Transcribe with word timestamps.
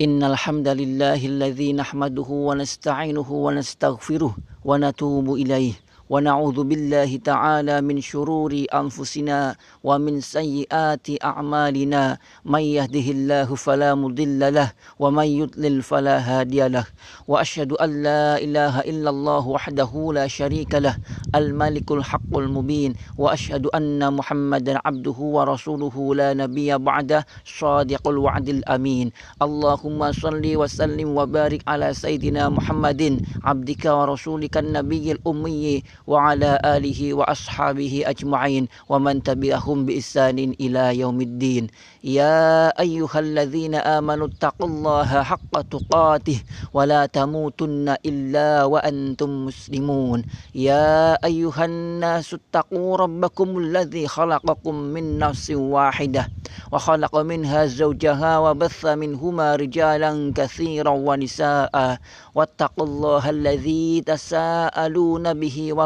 إن 0.00 0.22
الحمد 0.22 0.68
لله 0.68 1.26
الذي 1.26 1.72
نحمده 1.72 2.26
ونستعينه 2.30 3.32
ونستغفره 3.32 4.36
ونتوب 4.64 5.34
إليه 5.34 5.72
ونعوذ 6.11 6.67
بالله 6.67 7.07
تعالى 7.23 7.79
من 7.87 8.03
شرور 8.03 8.51
أنفسنا 8.67 9.55
ومن 9.83 10.19
سيئات 10.19 11.07
أعمالنا. 11.23 12.17
من 12.43 12.59
يهده 12.59 13.07
الله 13.15 13.47
فلا 13.55 13.95
مضل 13.95 14.53
له 14.53 14.75
ومن 14.99 15.23
يضلل 15.23 15.79
فلا 15.81 16.19
هادي 16.19 16.67
له. 16.67 16.83
وأشهد 17.31 17.71
أن 17.79 18.03
لا 18.03 18.35
إله 18.43 18.79
إلا 18.91 19.09
الله 19.09 19.43
وحده 19.47 19.91
لا 20.11 20.27
شريك 20.27 20.75
له 20.83 20.99
الملك 21.31 21.87
الحق 21.91 22.31
المبين. 22.35 22.91
وأشهد 23.17 23.71
أن 23.71 24.03
محمدا 24.03 24.83
عبده 24.85 25.19
ورسوله 25.19 25.95
لا 26.15 26.33
نبي 26.35 26.75
بعده 26.77 27.23
صادق 27.47 28.03
الوعد 28.07 28.49
الأمين. 28.49 29.11
اللهم 29.41 29.99
صل 30.11 30.43
وسلم 30.43 31.07
وبارك 31.17 31.61
على 31.67 31.93
سيدنا 31.95 32.49
محمد 32.51 33.23
عبدك 33.47 33.83
ورسولك 33.85 34.57
النبي 34.57 35.11
الأمي. 35.11 35.83
وعلى 36.07 36.59
آله 36.65 37.13
وأصحابه 37.13 38.03
أجمعين 38.05 38.67
ومن 38.89 39.23
تبعهم 39.23 39.85
بإحسان 39.85 40.55
إلى 40.61 40.99
يوم 40.99 41.21
الدين. 41.21 41.67
يا 42.03 42.69
أيها 42.79 43.19
الذين 43.19 43.75
آمنوا 43.75 44.27
اتقوا 44.27 44.67
الله 44.67 45.23
حق 45.23 45.61
تقاته 45.61 46.41
ولا 46.73 47.05
تموتن 47.05 47.95
إلا 48.05 48.63
وأنتم 48.63 49.45
مسلمون. 49.45 50.23
يا 50.55 51.13
أيها 51.25 51.65
الناس 51.65 52.33
اتقوا 52.33 52.97
ربكم 52.97 53.57
الذي 53.57 54.07
خلقكم 54.07 54.75
من 54.75 55.19
نفس 55.19 55.51
واحدة 55.51 56.29
وخلق 56.71 57.17
منها 57.17 57.65
زوجها 57.65 58.37
وبث 58.39 58.85
منهما 58.85 59.55
رجالا 59.55 60.33
كثيرا 60.35 60.89
ونساء. 60.89 61.97
واتقوا 62.35 62.85
الله 62.85 63.29
الذي 63.29 64.01
تساءلون 64.01 65.33
به 65.33 65.73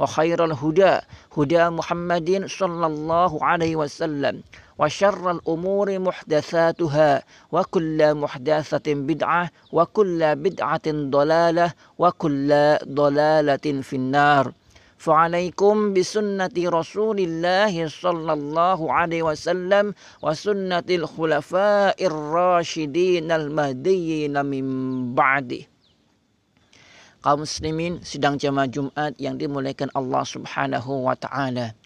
وخير 0.00 0.44
الهدى 0.44 0.98
هدى 1.36 1.68
محمد 1.68 2.44
صلى 2.46 2.86
الله 2.86 3.44
عليه 3.44 3.76
وسلم 3.76 4.42
وشر 4.78 5.30
الأمور 5.30 5.98
محدثاتها 5.98 7.22
وكل 7.52 8.14
محدثة 8.14 8.86
بدعة 8.94 9.50
وكل 9.72 10.36
بدعة 10.36 10.86
ضلالة 11.16 11.72
وكل 11.98 12.50
ضلالة 12.88 13.66
في 13.82 13.96
النار. 13.96 14.52
فعليكم 14.98 15.94
بسنة 15.94 16.56
رسول 16.58 17.18
الله 17.20 17.88
صلى 17.88 18.32
الله 18.32 18.92
عليه 18.92 19.22
وسلم 19.22 19.94
وسنة 20.22 20.88
الخلفاء 20.90 22.06
الراشدين 22.06 23.32
المهديين 23.32 24.46
من 24.46 24.64
بعده. 25.14 25.69
Kaum 27.20 27.44
muslimin 27.44 28.00
sidang 28.00 28.40
jamaah 28.40 28.68
Jumat 28.68 29.12
yang 29.20 29.36
dimuliakan 29.36 29.92
Allah 29.92 30.24
Subhanahu 30.24 31.04
wa 31.04 31.16
taala. 31.16 31.76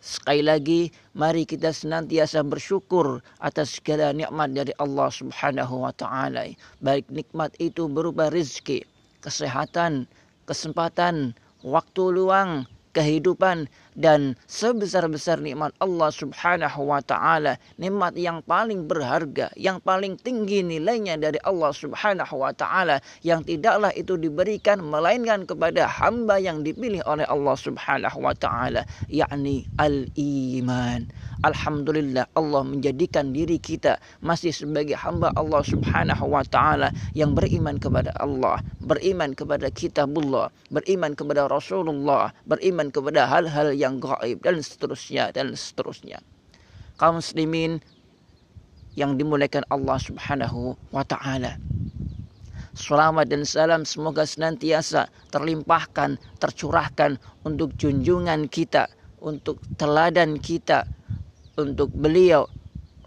Sekali 0.00 0.42
lagi 0.42 0.80
mari 1.14 1.46
kita 1.46 1.70
senantiasa 1.70 2.42
bersyukur 2.42 3.22
atas 3.38 3.78
segala 3.78 4.10
nikmat 4.10 4.50
dari 4.50 4.72
Allah 4.82 5.12
Subhanahu 5.12 5.86
wa 5.86 5.94
taala. 5.94 6.50
Baik 6.82 7.06
nikmat 7.12 7.54
itu 7.62 7.86
berupa 7.86 8.32
rezeki, 8.34 8.82
kesehatan, 9.22 10.10
kesempatan, 10.48 11.38
waktu 11.62 12.02
luang, 12.10 12.66
kehidupan 12.90 13.70
dan 14.00 14.32
sebesar-besar 14.48 15.44
nikmat 15.44 15.76
Allah 15.76 16.08
Subhanahu 16.08 16.88
wa 16.88 17.04
taala, 17.04 17.60
nikmat 17.76 18.16
yang 18.16 18.40
paling 18.40 18.88
berharga, 18.88 19.52
yang 19.60 19.76
paling 19.84 20.16
tinggi 20.16 20.64
nilainya 20.64 21.20
dari 21.20 21.36
Allah 21.44 21.68
Subhanahu 21.76 22.40
wa 22.40 22.56
taala 22.56 23.04
yang 23.20 23.44
tidaklah 23.44 23.92
itu 23.92 24.16
diberikan 24.16 24.80
melainkan 24.80 25.44
kepada 25.44 25.84
hamba 25.84 26.40
yang 26.40 26.64
dipilih 26.64 27.04
oleh 27.04 27.28
Allah 27.28 27.56
Subhanahu 27.60 28.24
wa 28.24 28.32
taala, 28.32 28.88
yakni 29.12 29.68
al-iman. 29.76 31.04
Alhamdulillah 31.40 32.28
Allah 32.36 32.62
menjadikan 32.68 33.32
diri 33.32 33.56
kita 33.56 33.96
masih 34.20 34.52
sebagai 34.52 34.92
hamba 34.92 35.32
Allah 35.40 35.64
Subhanahu 35.64 36.28
wa 36.28 36.44
taala 36.44 36.92
yang 37.16 37.32
beriman 37.32 37.80
kepada 37.80 38.12
Allah, 38.20 38.60
beriman 38.84 39.32
kepada 39.32 39.72
kitabullah, 39.72 40.52
beriman 40.68 41.16
kepada 41.16 41.48
Rasulullah, 41.48 42.36
beriman 42.44 42.92
kepada 42.92 43.24
hal-hal 43.24 43.72
yang 43.72 43.89
gaib 43.98 44.38
dan 44.44 44.62
seterusnya 44.62 45.34
dan 45.34 45.56
seterusnya. 45.56 46.22
Kaum 47.00 47.18
muslimin 47.18 47.82
yang 48.94 49.16
dimuliakan 49.16 49.64
Allah 49.72 49.98
Subhanahu 49.98 50.78
wa 50.94 51.02
taala. 51.02 51.56
Selamat 52.76 53.26
dan 53.26 53.42
salam 53.42 53.82
semoga 53.82 54.22
senantiasa 54.22 55.10
terlimpahkan, 55.34 56.14
tercurahkan 56.38 57.18
untuk 57.42 57.74
junjungan 57.74 58.46
kita, 58.46 58.86
untuk 59.18 59.58
teladan 59.74 60.38
kita, 60.38 60.86
untuk 61.58 61.90
beliau 61.90 62.46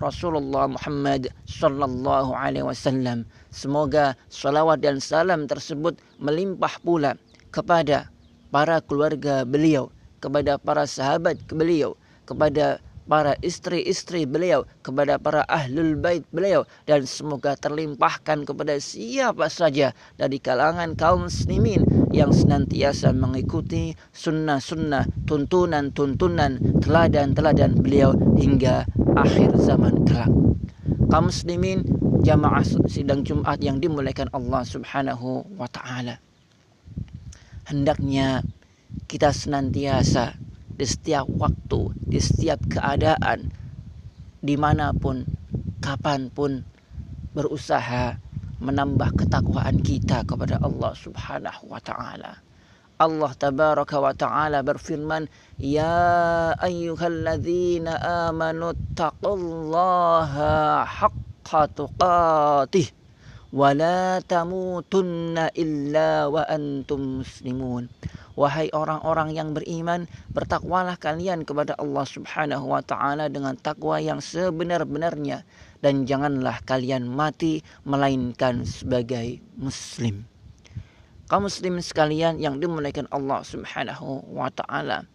Rasulullah 0.03 0.67
Muhammad 0.67 1.31
sallallahu 1.47 2.35
alaihi 2.35 2.67
wasallam. 2.67 3.23
Semoga 3.55 4.19
salawat 4.27 4.83
dan 4.83 4.99
salam 4.99 5.47
tersebut 5.47 5.95
melimpah 6.19 6.75
pula 6.83 7.15
kepada 7.55 8.11
para 8.51 8.83
keluarga 8.83 9.47
beliau, 9.47 9.87
kepada 10.23 10.55
para 10.55 10.87
sahabat 10.87 11.35
beliau, 11.51 11.99
kepada 12.23 12.79
para 13.03 13.35
istri-istri 13.43 14.23
beliau, 14.23 14.63
kepada 14.79 15.19
para 15.19 15.43
ahlul 15.51 15.99
bait 15.99 16.23
beliau 16.31 16.63
dan 16.87 17.03
semoga 17.03 17.59
terlimpahkan 17.59 18.47
kepada 18.47 18.79
siapa 18.79 19.51
saja 19.51 19.91
dari 20.15 20.39
kalangan 20.39 20.95
kaum 20.95 21.27
muslimin 21.27 21.83
yang 22.15 22.31
senantiasa 22.31 23.11
mengikuti 23.11 23.91
sunnah-sunnah, 24.15 25.11
tuntunan-tuntunan, 25.27 26.79
teladan-teladan 26.79 27.75
beliau 27.75 28.15
hingga 28.39 28.87
akhir 29.19 29.59
zaman 29.59 30.07
kelak. 30.07 30.31
Kaum 31.11 31.29
muslimin 31.29 31.83
jamaah 32.23 32.63
sidang 32.87 33.27
Jumat 33.27 33.59
yang 33.59 33.77
dimuliakan 33.83 34.31
Allah 34.31 34.63
Subhanahu 34.63 35.43
wa 35.59 35.67
taala. 35.67 36.17
Hendaknya 37.67 38.43
kita 39.13 39.29
senantiasa 39.29 40.33
di 40.73 40.89
setiap 40.89 41.29
waktu, 41.37 41.93
di 42.09 42.17
setiap 42.17 42.65
keadaan, 42.65 43.45
di 44.41 44.57
mana 44.57 44.89
pun, 44.89 45.21
kapan 45.77 46.33
pun 46.33 46.65
berusaha 47.37 48.17
menambah 48.57 49.13
ketakwaan 49.13 49.85
kita 49.85 50.25
kepada 50.25 50.57
Allah 50.65 50.97
Subhanahu 50.97 51.69
wa 51.69 51.77
taala. 51.77 52.41
Allah 52.97 53.31
tabaraka 53.37 54.01
wa 54.01 54.17
taala 54.17 54.65
berfirman, 54.65 55.29
"Ya 55.61 56.57
ayyuhalladzina 56.57 58.01
amanu 58.33 58.73
taqullaha 58.97 60.89
haqqa 60.89 61.69
tuqatih 61.69 62.89
wa 63.53 63.77
la 63.77 64.17
tamutunna 64.25 65.53
illa 65.53 66.33
wa 66.33 66.49
antum 66.49 67.21
muslimun." 67.21 67.93
Wahai 68.33 68.73
orang-orang 68.73 69.37
yang 69.37 69.53
beriman, 69.53 70.09
bertakwalah 70.33 70.97
kalian 70.97 71.45
kepada 71.45 71.77
Allah 71.77 72.01
Subhanahu 72.01 72.65
wa 72.65 72.81
taala 72.81 73.29
dengan 73.29 73.53
takwa 73.53 74.01
yang 74.01 74.25
sebenar-benarnya 74.25 75.45
dan 75.85 76.09
janganlah 76.09 76.57
kalian 76.65 77.05
mati 77.05 77.61
melainkan 77.85 78.65
sebagai 78.65 79.37
muslim. 79.53 80.25
Kaum 81.29 81.45
muslim 81.45 81.77
sekalian 81.77 82.41
yang 82.41 82.57
dimuliakan 82.57 83.05
Allah 83.13 83.45
Subhanahu 83.45 84.25
wa 84.33 84.49
taala. 84.49 85.05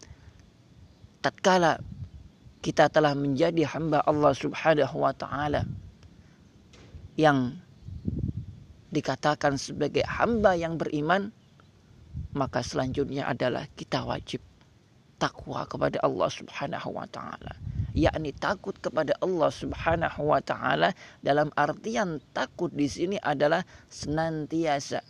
Tatkala 1.19 1.82
kita 2.62 2.87
telah 2.87 3.19
menjadi 3.19 3.67
hamba 3.67 3.99
Allah 4.06 4.31
Subhanahu 4.31 4.94
wa 4.94 5.11
taala 5.11 5.67
yang 7.19 7.59
dikatakan 8.94 9.59
sebagai 9.59 10.06
hamba 10.06 10.55
yang 10.55 10.79
beriman 10.79 11.35
maka 12.34 12.60
selanjutnya 12.64 13.28
adalah 13.28 13.64
kita 13.78 14.04
wajib 14.04 14.42
takwa 15.19 15.64
kepada 15.64 15.98
Allah 16.04 16.30
Subhanahu 16.30 16.94
wa 16.94 17.06
taala 17.08 17.56
yakni 17.96 18.30
takut 18.36 18.78
kepada 18.78 19.16
Allah 19.19 19.50
Subhanahu 19.50 20.30
wa 20.30 20.38
taala 20.38 20.94
dalam 21.25 21.50
artian 21.58 22.22
takut 22.30 22.70
di 22.70 22.86
sini 22.86 23.19
adalah 23.19 23.66
senantiasa 23.90 25.02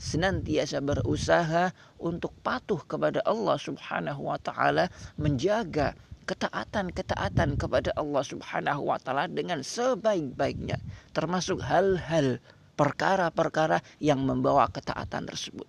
senantiasa 0.00 0.80
berusaha 0.80 1.76
untuk 2.00 2.32
patuh 2.40 2.80
kepada 2.88 3.20
Allah 3.28 3.60
Subhanahu 3.60 4.32
wa 4.32 4.40
taala, 4.40 4.88
menjaga 5.20 5.92
ketaatan-ketaatan 6.24 7.60
kepada 7.60 7.92
Allah 8.00 8.24
Subhanahu 8.24 8.88
wa 8.88 8.96
taala 8.96 9.28
dengan 9.28 9.60
sebaik-baiknya, 9.60 10.80
termasuk 11.12 11.60
hal-hal 11.60 12.40
perkara-perkara 12.80 13.84
yang 14.00 14.24
membawa 14.24 14.72
ketaatan 14.72 15.28
tersebut. 15.28 15.68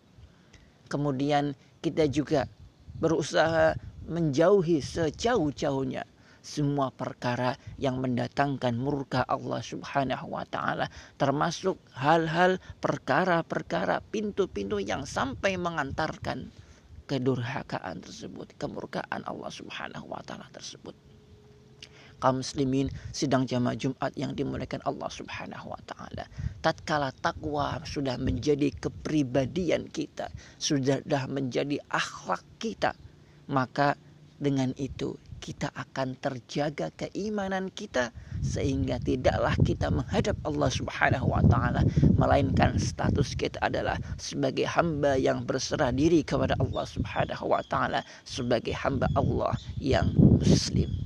Kemudian 0.92 1.56
kita 1.80 2.12
juga 2.12 2.52
berusaha 3.00 3.80
menjauhi 4.04 4.84
sejauh-jauhnya 4.84 6.04
semua 6.42 6.90
perkara 6.90 7.54
yang 7.78 8.02
mendatangkan 8.02 8.74
murka 8.74 9.22
Allah 9.30 9.62
Subhanahu 9.62 10.34
wa 10.34 10.42
taala 10.50 10.90
termasuk 11.16 11.78
hal-hal 11.94 12.58
perkara-perkara 12.82 14.02
pintu-pintu 14.10 14.82
yang 14.82 15.06
sampai 15.06 15.56
mengantarkan 15.62 16.50
kedurhakaan 17.06 18.02
tersebut, 18.02 18.58
kemurkaan 18.58 19.22
Allah 19.22 19.52
Subhanahu 19.54 20.10
wa 20.10 20.22
taala 20.26 20.50
tersebut. 20.50 21.11
Kaum 22.22 22.46
muslimin 22.46 22.94
sidang 23.10 23.50
jamaah 23.50 23.74
Jumat 23.74 24.14
yang 24.14 24.38
dimuliakan 24.38 24.86
Allah 24.86 25.10
Subhanahu 25.10 25.74
wa 25.74 25.82
taala. 25.90 26.30
Tatkala 26.62 27.10
takwa 27.18 27.82
sudah 27.82 28.22
menjadi 28.22 28.70
kepribadian 28.78 29.90
kita, 29.90 30.30
sudah 30.62 31.26
menjadi 31.26 31.82
akhlak 31.90 32.46
kita, 32.62 32.94
maka 33.50 33.98
dengan 34.38 34.74
itu 34.78 35.18
kita 35.42 35.74
akan 35.74 36.14
terjaga 36.22 36.94
keimanan 36.94 37.74
kita 37.74 38.14
sehingga 38.46 39.02
tidaklah 39.02 39.58
kita 39.66 39.90
menghadap 39.90 40.38
Allah 40.46 40.70
Subhanahu 40.70 41.34
wa 41.34 41.42
taala 41.50 41.82
melainkan 42.14 42.78
status 42.78 43.34
kita 43.34 43.58
adalah 43.66 43.98
sebagai 44.22 44.70
hamba 44.70 45.18
yang 45.18 45.42
berserah 45.42 45.90
diri 45.90 46.22
kepada 46.22 46.54
Allah 46.62 46.86
Subhanahu 46.86 47.50
wa 47.50 47.66
taala 47.66 48.06
sebagai 48.22 48.78
hamba 48.78 49.10
Allah 49.18 49.58
yang 49.82 50.14
muslim. 50.38 51.01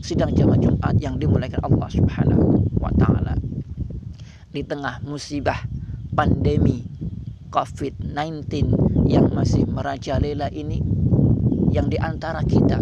Sidang 0.00 0.32
jamaah 0.32 0.56
Jumat 0.56 0.96
yang 0.96 1.20
dimuliakan 1.20 1.60
Allah 1.60 1.88
Subhanahu 1.92 2.64
wa 2.80 2.88
taala. 2.96 3.36
Di 4.48 4.64
tengah 4.64 5.04
musibah 5.04 5.60
pandemi 6.16 6.84
COVID-19 7.52 8.48
yang 9.12 9.28
masih 9.28 9.68
merajalela 9.68 10.48
ini 10.48 10.80
yang 11.68 11.92
di 11.92 12.00
antara 12.00 12.40
kita 12.44 12.80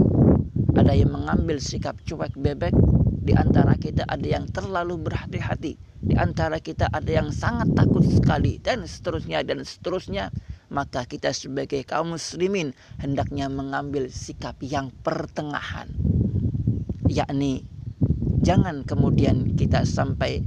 ada 0.75 0.95
yang 0.95 1.15
mengambil 1.15 1.63
sikap 1.63 1.99
cuek 2.07 2.35
bebek 2.35 2.75
di 3.21 3.35
antara 3.37 3.79
kita 3.79 4.03
ada 4.11 4.27
yang 4.27 4.51
terlalu 4.51 4.99
berhati-hati 5.07 5.79
di 6.03 6.15
antara 6.19 6.59
kita 6.59 6.91
ada 6.91 7.07
yang 7.07 7.31
sangat 7.31 7.71
takut 7.79 8.03
sekali 8.03 8.59
dan 8.59 8.87
seterusnya 8.87 9.47
dan 9.47 9.63
seterusnya 9.63 10.35
maka 10.71 11.07
kita 11.07 11.31
sebagai 11.31 11.87
kaum 11.87 12.19
muslimin 12.19 12.75
hendaknya 12.99 13.47
mengambil 13.47 14.11
sikap 14.11 14.59
yang 14.65 14.91
pertengahan 15.07 15.91
yakni 17.11 17.67
jangan 18.41 18.87
kemudian 18.87 19.59
kita 19.59 19.83
sampai 19.83 20.47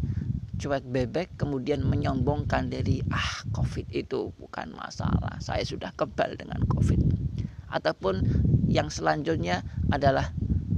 cuek 0.55 0.87
bebek 0.87 1.35
kemudian 1.35 1.83
menyombongkan 1.83 2.71
dari 2.71 3.03
ah 3.11 3.43
covid 3.51 3.83
itu 3.91 4.31
bukan 4.39 4.71
masalah 4.71 5.35
saya 5.43 5.67
sudah 5.67 5.91
kebal 5.91 6.39
dengan 6.39 6.63
covid. 6.71 7.03
Ataupun 7.67 8.23
yang 8.71 8.87
selanjutnya 8.87 9.65
adalah 9.91 10.31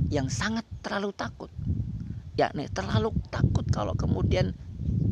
yang 0.10 0.32
sangat 0.32 0.66
terlalu 0.82 1.14
takut. 1.14 1.52
Yakni 2.34 2.66
terlalu 2.74 3.14
takut 3.30 3.68
kalau 3.70 3.94
kemudian 3.94 4.58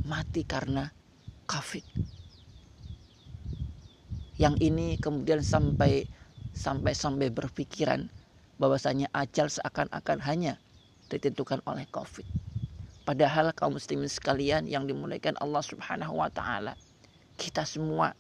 mati 0.10 0.42
karena 0.42 0.90
covid. 1.46 1.86
Yang 4.42 4.56
ini 4.64 4.98
kemudian 4.98 5.46
sampai 5.46 6.10
sampai 6.56 6.98
sampai 6.98 7.30
berpikiran 7.30 8.10
bahwasanya 8.64 9.12
ajal 9.12 9.52
seakan-akan 9.52 10.24
hanya 10.24 10.56
ditentukan 11.12 11.60
oleh 11.68 11.84
covid 11.92 12.24
padahal 13.04 13.52
kaum 13.52 13.76
muslimin 13.76 14.08
sekalian 14.08 14.64
yang 14.72 14.88
dimuliakan 14.88 15.36
Allah 15.44 15.60
Subhanahu 15.60 16.16
wa 16.16 16.32
taala 16.32 16.80
kita 17.36 17.68
semua 17.68 18.16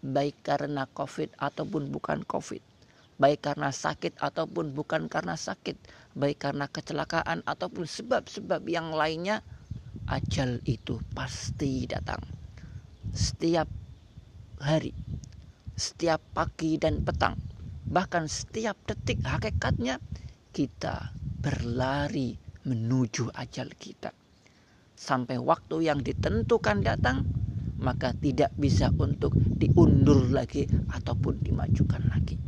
baik 0.00 0.40
karena 0.40 0.88
covid 0.96 1.28
ataupun 1.36 1.92
bukan 1.92 2.24
covid 2.24 2.64
baik 3.14 3.46
karena 3.46 3.70
sakit 3.70 4.18
ataupun 4.18 4.74
bukan 4.74 5.06
karena 5.06 5.38
sakit, 5.38 5.78
baik 6.18 6.42
karena 6.42 6.66
kecelakaan 6.66 7.46
ataupun 7.46 7.86
sebab-sebab 7.86 8.66
yang 8.66 8.90
lainnya, 8.90 9.46
ajal 10.10 10.58
itu 10.66 10.98
pasti 11.14 11.86
datang. 11.86 12.20
Setiap 13.14 13.70
hari, 14.58 14.90
setiap 15.78 16.18
pagi 16.34 16.74
dan 16.74 17.06
petang, 17.06 17.38
bahkan 17.84 18.28
setiap 18.28 18.76
detik 18.88 19.20
hakikatnya 19.24 20.00
kita 20.52 21.12
berlari 21.40 22.36
menuju 22.64 23.32
ajal 23.36 23.68
kita. 23.76 24.12
Sampai 24.94 25.36
waktu 25.36 25.90
yang 25.90 26.00
ditentukan 26.00 26.80
datang, 26.80 27.28
maka 27.76 28.14
tidak 28.16 28.54
bisa 28.56 28.88
untuk 28.96 29.34
diundur 29.34 30.32
lagi 30.32 30.64
ataupun 30.88 31.42
dimajukan 31.44 32.02
lagi 32.08 32.38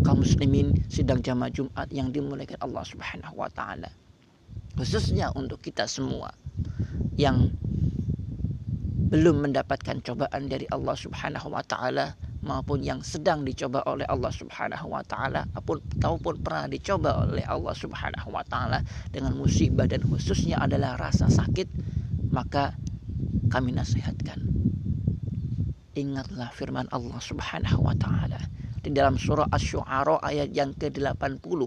kaum 0.00 0.24
muslimin 0.24 0.74
sidang 0.88 1.20
jamaah 1.20 1.52
Jumat 1.52 1.88
yang 1.92 2.10
dimuliakan 2.10 2.58
Allah 2.64 2.84
Subhanahu 2.84 3.36
wa 3.36 3.50
taala. 3.52 3.90
Khususnya 4.74 5.30
untuk 5.36 5.60
kita 5.60 5.84
semua 5.84 6.32
yang 7.20 7.52
belum 9.10 9.50
mendapatkan 9.50 10.00
cobaan 10.00 10.48
dari 10.48 10.64
Allah 10.70 10.96
Subhanahu 10.96 11.52
wa 11.52 11.62
taala 11.66 12.16
maupun 12.40 12.80
yang 12.80 13.04
sedang 13.04 13.44
dicoba 13.44 13.84
oleh 13.84 14.08
Allah 14.08 14.32
Subhanahu 14.32 14.88
wa 14.88 15.04
taala 15.04 15.44
ataupun 15.52 16.40
pernah 16.40 16.64
dicoba 16.66 17.28
oleh 17.28 17.44
Allah 17.44 17.76
Subhanahu 17.76 18.32
wa 18.32 18.44
taala 18.48 18.80
dengan 19.12 19.36
musibah 19.36 19.84
dan 19.84 20.00
khususnya 20.04 20.56
adalah 20.60 20.96
rasa 20.96 21.28
sakit 21.28 21.68
maka 22.32 22.72
kami 23.52 23.76
nasihatkan. 23.76 24.40
Ingatlah 25.98 26.48
firman 26.56 26.88
Allah 26.94 27.20
Subhanahu 27.20 27.84
wa 27.84 27.92
taala 27.98 28.40
di 28.80 28.88
dalam 28.88 29.20
surah 29.20 29.52
Asy-Syu'ara 29.52 30.24
ayat 30.24 30.56
yang 30.56 30.72
ke-80 30.72 31.60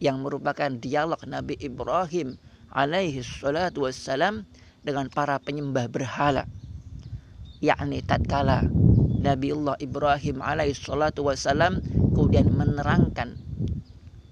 yang 0.00 0.24
merupakan 0.24 0.72
dialog 0.80 1.20
Nabi 1.28 1.60
Ibrahim 1.60 2.40
alaihi 2.72 3.20
salatu 3.20 3.84
wassalam 3.84 4.48
dengan 4.80 5.12
para 5.12 5.36
penyembah 5.42 5.90
berhala 5.90 6.48
yakni 7.58 8.00
tatkala 8.06 8.62
Nabi 9.18 9.50
Allah 9.50 9.74
Ibrahim 9.82 10.38
alaihissalatu 10.38 11.26
wassalam 11.26 11.82
kemudian 12.14 12.54
menerangkan 12.54 13.34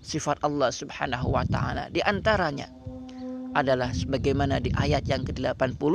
sifat 0.06 0.38
Allah 0.46 0.70
subhanahu 0.70 1.34
wa 1.34 1.42
ta'ala. 1.42 1.90
Di 1.90 1.98
antaranya 2.06 2.70
adalah 3.52 3.90
sebagaimana 3.90 4.62
di 4.62 4.70
ayat 4.70 5.02
yang 5.10 5.26
ke-80 5.26 5.94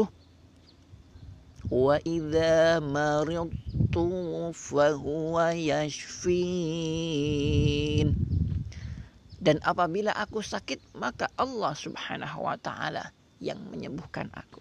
wa 1.72 1.96
idza 2.04 2.84
maridtu 2.84 4.06
fa 4.52 4.92
huwa 4.92 5.56
yashfin. 5.56 6.38
Dan 9.42 9.58
apabila 9.66 10.14
aku 10.14 10.46
sakit 10.46 10.94
maka 11.00 11.26
Allah 11.40 11.74
subhanahu 11.74 12.46
wa 12.46 12.60
ta'ala 12.60 13.10
yang 13.42 13.58
menyembuhkan 13.74 14.30
aku. 14.38 14.61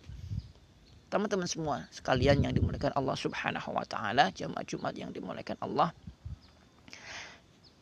Teman-teman 1.11 1.51
semua 1.51 1.91
sekalian 1.91 2.47
yang 2.47 2.55
dimuliakan 2.55 2.95
Allah 2.95 3.19
Subhanahu 3.19 3.75
wa 3.75 3.83
taala, 3.83 4.31
jemaah 4.31 4.63
Jumat 4.63 4.95
yang 4.95 5.11
dimuliakan 5.11 5.59
Allah. 5.59 5.91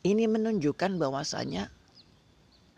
Ini 0.00 0.24
menunjukkan 0.24 0.96
bahwasanya 0.96 1.68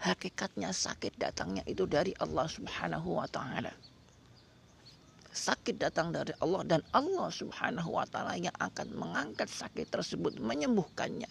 hakikatnya 0.02 0.74
sakit 0.74 1.14
datangnya 1.22 1.62
itu 1.70 1.86
dari 1.86 2.10
Allah 2.18 2.50
Subhanahu 2.50 3.22
wa 3.22 3.28
taala 3.30 3.70
sakit 5.30 5.78
datang 5.78 6.10
dari 6.10 6.34
Allah 6.42 6.62
dan 6.66 6.80
Allah 6.90 7.30
Subhanahu 7.30 7.94
wa 7.94 8.06
taala 8.06 8.34
yang 8.34 8.54
akan 8.58 8.90
mengangkat 8.98 9.46
sakit 9.46 9.86
tersebut 9.88 10.42
menyembuhkannya. 10.42 11.30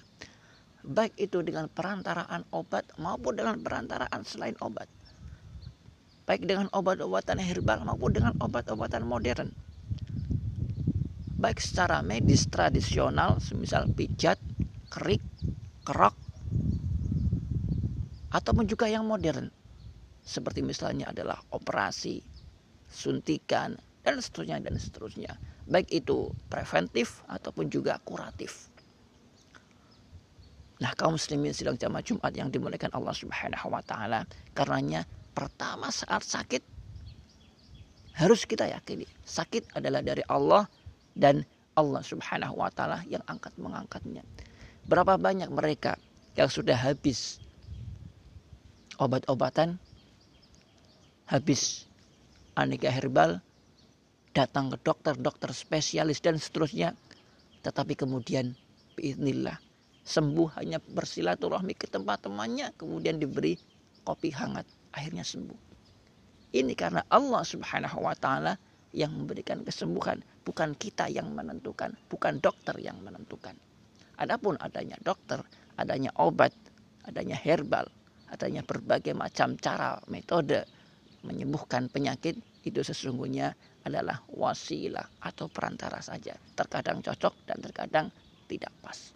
Baik 0.87 1.13
itu 1.19 1.43
dengan 1.43 1.67
perantaraan 1.67 2.47
obat 2.55 2.87
maupun 2.95 3.35
dengan 3.35 3.59
perantaraan 3.59 4.23
selain 4.23 4.55
obat. 4.63 4.87
Baik 6.29 6.45
dengan 6.45 6.69
obat-obatan 6.77 7.41
herbal 7.41 7.81
maupun 7.89 8.13
dengan 8.13 8.37
obat-obatan 8.37 9.01
modern. 9.01 9.49
Baik 11.41 11.57
secara 11.57 12.05
medis 12.05 12.45
tradisional, 12.45 13.41
semisal 13.41 13.89
pijat, 13.89 14.37
kerik, 14.93 15.25
kerok, 15.81 16.13
ataupun 18.29 18.69
juga 18.69 18.85
yang 18.85 19.09
modern. 19.09 19.49
Seperti 20.21 20.61
misalnya 20.61 21.09
adalah 21.09 21.41
operasi, 21.49 22.21
suntikan, 22.85 23.73
dan 24.05 24.21
seterusnya 24.21 24.61
dan 24.61 24.77
seterusnya. 24.77 25.33
Baik 25.65 25.89
itu 25.89 26.29
preventif 26.45 27.25
ataupun 27.25 27.73
juga 27.73 27.97
kuratif. 28.05 28.69
Nah, 30.77 30.93
kaum 30.93 31.17
muslimin 31.17 31.57
sedang 31.57 31.73
jamaah 31.73 32.05
Jumat 32.05 32.37
yang 32.37 32.53
dimuliakan 32.53 32.93
Allah 32.93 33.17
Subhanahu 33.17 33.73
wa 33.73 33.81
taala, 33.81 34.29
karenanya 34.53 35.09
pertama 35.39 35.87
saat 35.87 36.19
sakit 36.19 36.59
harus 38.19 38.43
kita 38.43 38.67
yakini 38.67 39.07
sakit 39.23 39.71
adalah 39.71 40.03
dari 40.03 40.19
Allah 40.27 40.67
dan 41.15 41.47
Allah 41.79 42.03
Subhanahu 42.03 42.59
wa 42.59 42.67
taala 42.67 42.99
yang 43.07 43.23
angkat 43.23 43.55
mengangkatnya. 43.55 44.27
Berapa 44.83 45.15
banyak 45.15 45.47
mereka 45.47 45.95
yang 46.35 46.51
sudah 46.51 46.75
habis 46.75 47.39
obat-obatan, 48.99 49.79
habis 51.23 51.87
aneka 52.59 52.91
herbal, 52.91 53.39
datang 54.35 54.75
ke 54.75 54.77
dokter, 54.83 55.15
dokter 55.15 55.55
spesialis 55.55 56.19
dan 56.19 56.35
seterusnya. 56.35 56.91
Tetapi 57.63 57.95
kemudian 57.95 58.51
biiznillah 58.99 59.55
sembuh 60.03 60.59
hanya 60.59 60.83
bersilaturahmi 60.83 61.79
ke 61.79 61.87
tempat 61.87 62.27
temannya 62.27 62.75
kemudian 62.75 63.21
diberi 63.21 63.55
kopi 64.01 64.33
hangat 64.33 64.65
akhirnya 64.93 65.25
sembuh. 65.25 65.59
Ini 66.49 66.73
karena 66.73 67.05
Allah 67.13 67.45
Subhanahu 67.45 68.01
wa 68.01 68.15
taala 68.17 68.57
yang 68.89 69.13
memberikan 69.13 69.61
kesembuhan, 69.61 70.21
bukan 70.41 70.73
kita 70.73 71.05
yang 71.13 71.29
menentukan, 71.37 71.93
bukan 72.09 72.41
dokter 72.41 72.73
yang 72.81 72.97
menentukan. 73.05 73.53
Adapun 74.17 74.57
adanya 74.57 74.97
dokter, 75.05 75.39
adanya 75.77 76.09
obat, 76.17 76.51
adanya 77.05 77.37
herbal, 77.37 77.85
adanya 78.33 78.65
berbagai 78.65 79.13
macam 79.13 79.53
cara, 79.61 80.01
metode 80.09 80.65
menyembuhkan 81.21 81.91
penyakit 81.91 82.39
itu 82.63 82.81
sesungguhnya 82.83 83.55
adalah 83.83 84.19
wasilah 84.31 85.05
atau 85.23 85.47
perantara 85.47 86.03
saja. 86.03 86.35
Terkadang 86.55 86.99
cocok 86.99 87.33
dan 87.47 87.57
terkadang 87.63 88.07
tidak 88.51 88.73
pas. 88.83 89.15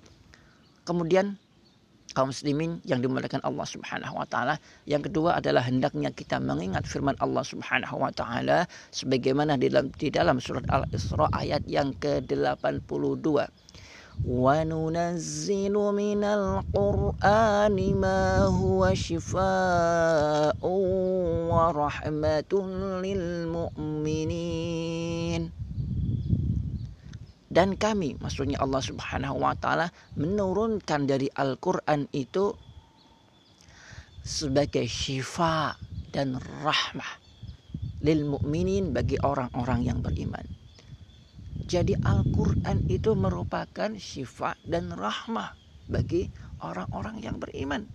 Kemudian 0.83 1.35
kaum 2.13 2.29
muslimin 2.29 2.77
yang 2.85 3.01
dimuliakan 3.01 3.41
Allah 3.41 3.65
Subhanahu 3.65 4.15
wa 4.15 4.25
taala. 4.29 4.61
Yang 4.85 5.09
kedua 5.09 5.41
adalah 5.41 5.65
hendaknya 5.65 6.13
kita 6.13 6.37
mengingat 6.37 6.85
firman 6.85 7.17
Allah 7.17 7.41
Subhanahu 7.41 7.99
wa 7.99 8.13
taala 8.13 8.69
sebagaimana 8.93 9.57
di 9.57 9.73
dalam 9.73 9.89
di 9.97 10.13
dalam 10.13 10.37
surat 10.37 10.63
Al-Isra 10.69 11.25
ayat 11.33 11.65
yang 11.65 11.97
ke-82. 11.97 13.49
Wa 14.21 14.61
nunazzilu 14.61 15.89
minal 15.89 16.61
Qur'ani 16.69 17.97
ma 17.97 18.45
huwa 18.45 18.93
shifaa'un 18.93 20.53
wa 21.49 21.73
rahmatun 21.73 23.01
lil 23.01 23.49
mu'minin 23.49 25.62
dan 27.53 27.77
kami 27.77 28.17
maksudnya 28.17 28.57
Allah 28.57 28.81
Subhanahu 28.81 29.37
wa 29.37 29.53
taala 29.53 29.93
menurunkan 30.17 31.05
dari 31.05 31.29
Al-Qur'an 31.29 32.09
itu 32.09 32.49
sebagai 34.25 34.89
syifa 34.89 35.77
dan 36.09 36.41
rahmah 36.65 37.21
lil 38.01 38.25
mukminin 38.25 38.89
bagi 38.89 39.21
orang-orang 39.21 39.85
yang 39.85 39.99
beriman. 40.01 40.43
Jadi 41.69 41.93
Al-Qur'an 42.01 42.89
itu 42.89 43.13
merupakan 43.13 43.93
syifa 44.01 44.57
dan 44.65 44.89
rahmah 44.89 45.53
bagi 45.87 46.33
orang-orang 46.59 47.21
yang 47.21 47.37
beriman. 47.37 47.85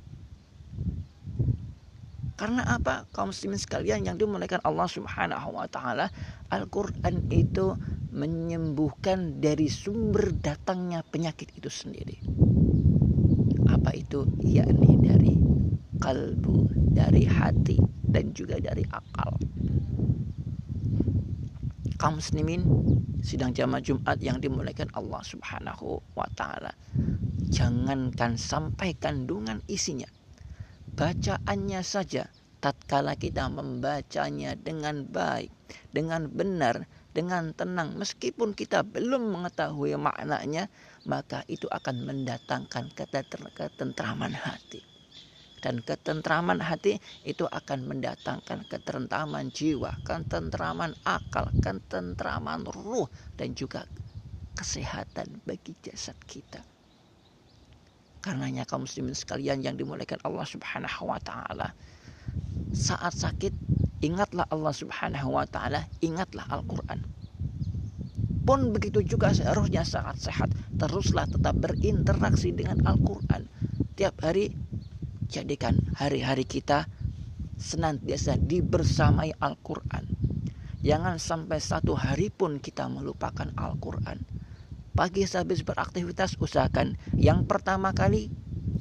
Karena 2.38 2.62
apa? 2.78 3.10
Kaum 3.10 3.34
muslimin 3.34 3.58
sekalian 3.58 4.06
yang 4.06 4.14
dimuliakan 4.14 4.62
Allah 4.62 4.86
Subhanahu 4.86 5.58
wa 5.58 5.66
taala, 5.66 6.06
Al-Qur'an 6.54 7.26
itu 7.34 7.74
menyembuhkan 8.12 9.40
dari 9.40 9.68
sumber 9.68 10.32
datangnya 10.36 11.04
penyakit 11.04 11.52
itu 11.56 11.68
sendiri. 11.68 12.18
Apa 13.68 13.92
itu? 13.94 14.24
Yakni 14.40 14.92
dari 15.00 15.34
kalbu, 16.00 16.72
dari 16.92 17.28
hati 17.28 17.76
dan 18.08 18.32
juga 18.32 18.56
dari 18.58 18.82
akal. 18.88 19.36
Kaum 21.98 22.22
muslimin 22.22 22.62
sidang 23.20 23.50
jamaah 23.50 23.82
Jumat 23.82 24.22
yang 24.22 24.38
dimuliakan 24.38 24.94
Allah 24.94 25.22
Subhanahu 25.26 25.98
wa 26.14 26.28
taala. 26.38 26.70
Jangankan 27.48 28.38
sampai 28.38 28.94
kandungan 28.94 29.60
isinya 29.66 30.06
bacaannya 30.98 31.78
saja 31.86 32.26
tatkala 32.58 33.14
kita 33.14 33.46
membacanya 33.46 34.58
dengan 34.58 35.06
baik, 35.06 35.54
dengan 35.94 36.26
benar, 36.26 36.90
dengan 37.18 37.50
tenang 37.50 37.98
meskipun 37.98 38.54
kita 38.54 38.86
belum 38.86 39.34
mengetahui 39.34 39.98
maknanya, 39.98 40.70
maka 41.02 41.42
itu 41.50 41.66
akan 41.66 42.06
mendatangkan 42.06 42.94
ketentraman 42.94 44.30
hati. 44.38 44.86
Dan 45.58 45.82
ketentraman 45.82 46.62
hati 46.62 47.02
itu 47.26 47.42
akan 47.50 47.90
mendatangkan 47.90 48.70
ketentraman 48.70 49.50
jiwa, 49.50 49.98
ketentraman 50.06 50.94
akal, 51.02 51.50
ketentraman 51.58 52.62
ruh 52.70 53.10
dan 53.34 53.58
juga 53.58 53.82
kesehatan 54.54 55.42
bagi 55.42 55.74
jasad 55.82 56.14
kita. 56.30 56.62
Karenanya 58.22 58.62
kaum 58.62 58.86
muslimin 58.86 59.18
sekalian 59.18 59.58
yang 59.66 59.74
dimuliakan 59.74 60.22
Allah 60.22 60.46
Subhanahu 60.46 61.10
wa 61.10 61.18
taala. 61.18 61.74
Saat 62.70 63.18
sakit 63.18 63.77
ingatlah 64.04 64.46
Allah 64.50 64.74
Subhanahu 64.74 65.34
wa 65.34 65.46
taala, 65.48 65.86
ingatlah 66.00 66.46
Al-Qur'an. 66.50 67.02
Pun 68.48 68.72
begitu 68.72 69.04
juga 69.04 69.36
seharusnya 69.36 69.84
saat 69.84 70.16
sehat 70.16 70.48
teruslah 70.80 71.28
tetap 71.28 71.54
berinteraksi 71.60 72.54
dengan 72.54 72.80
Al-Qur'an. 72.88 73.44
Tiap 73.98 74.14
hari 74.24 74.54
jadikan 75.28 75.76
hari-hari 75.98 76.48
kita 76.48 76.88
senantiasa 77.60 78.40
dibersamai 78.40 79.36
Al-Qur'an. 79.36 80.08
Jangan 80.80 81.20
sampai 81.20 81.58
satu 81.58 81.98
hari 81.98 82.30
pun 82.30 82.62
kita 82.62 82.86
melupakan 82.86 83.50
Al-Qur'an 83.58 84.38
Pagi 84.98 85.22
sehabis 85.30 85.62
beraktivitas 85.62 86.34
usahakan 86.42 86.98
yang 87.14 87.46
pertama 87.46 87.94
kali 87.94 88.34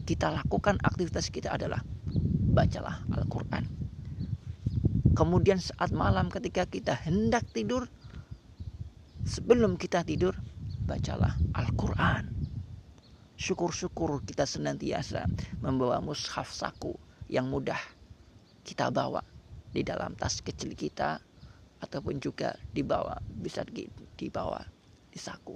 kita 0.10 0.34
lakukan 0.34 0.82
aktivitas 0.82 1.30
kita 1.30 1.54
adalah 1.54 1.86
bacalah 2.58 3.06
Al-Quran. 3.14 3.70
Kemudian 5.18 5.58
saat 5.58 5.90
malam 5.98 6.30
ketika 6.30 6.70
kita 6.70 6.94
hendak 6.94 7.42
tidur, 7.50 7.90
sebelum 9.26 9.74
kita 9.74 10.06
tidur, 10.06 10.38
bacalah 10.86 11.34
Al-Quran. 11.58 12.30
Syukur-syukur 13.34 14.22
kita 14.30 14.46
senantiasa 14.46 15.26
membawa 15.66 15.98
mushaf 16.06 16.54
saku 16.54 16.94
yang 17.34 17.50
mudah 17.50 17.82
kita 18.62 18.94
bawa 18.94 19.26
di 19.74 19.82
dalam 19.82 20.14
tas 20.14 20.38
kecil 20.42 20.78
kita 20.78 21.18
ataupun 21.82 22.22
juga 22.22 22.54
dibawa 22.74 23.18
bisa 23.30 23.66
dibawa 24.18 24.62
di 25.10 25.18
saku 25.22 25.54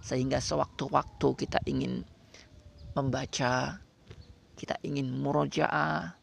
sehingga 0.00 0.40
sewaktu-waktu 0.40 1.28
kita 1.34 1.60
ingin 1.68 2.02
membaca, 2.96 3.78
kita 4.56 4.74
ingin 4.82 5.12
murojaah, 5.18 6.19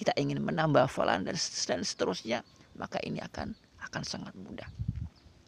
kita 0.00 0.16
ingin 0.16 0.40
menambah 0.40 0.88
falan 0.88 1.28
dan, 1.28 1.36
dan 1.36 1.80
seterusnya, 1.84 2.40
maka 2.80 2.96
ini 3.04 3.20
akan 3.20 3.52
akan 3.84 4.00
sangat 4.00 4.32
mudah. 4.32 4.64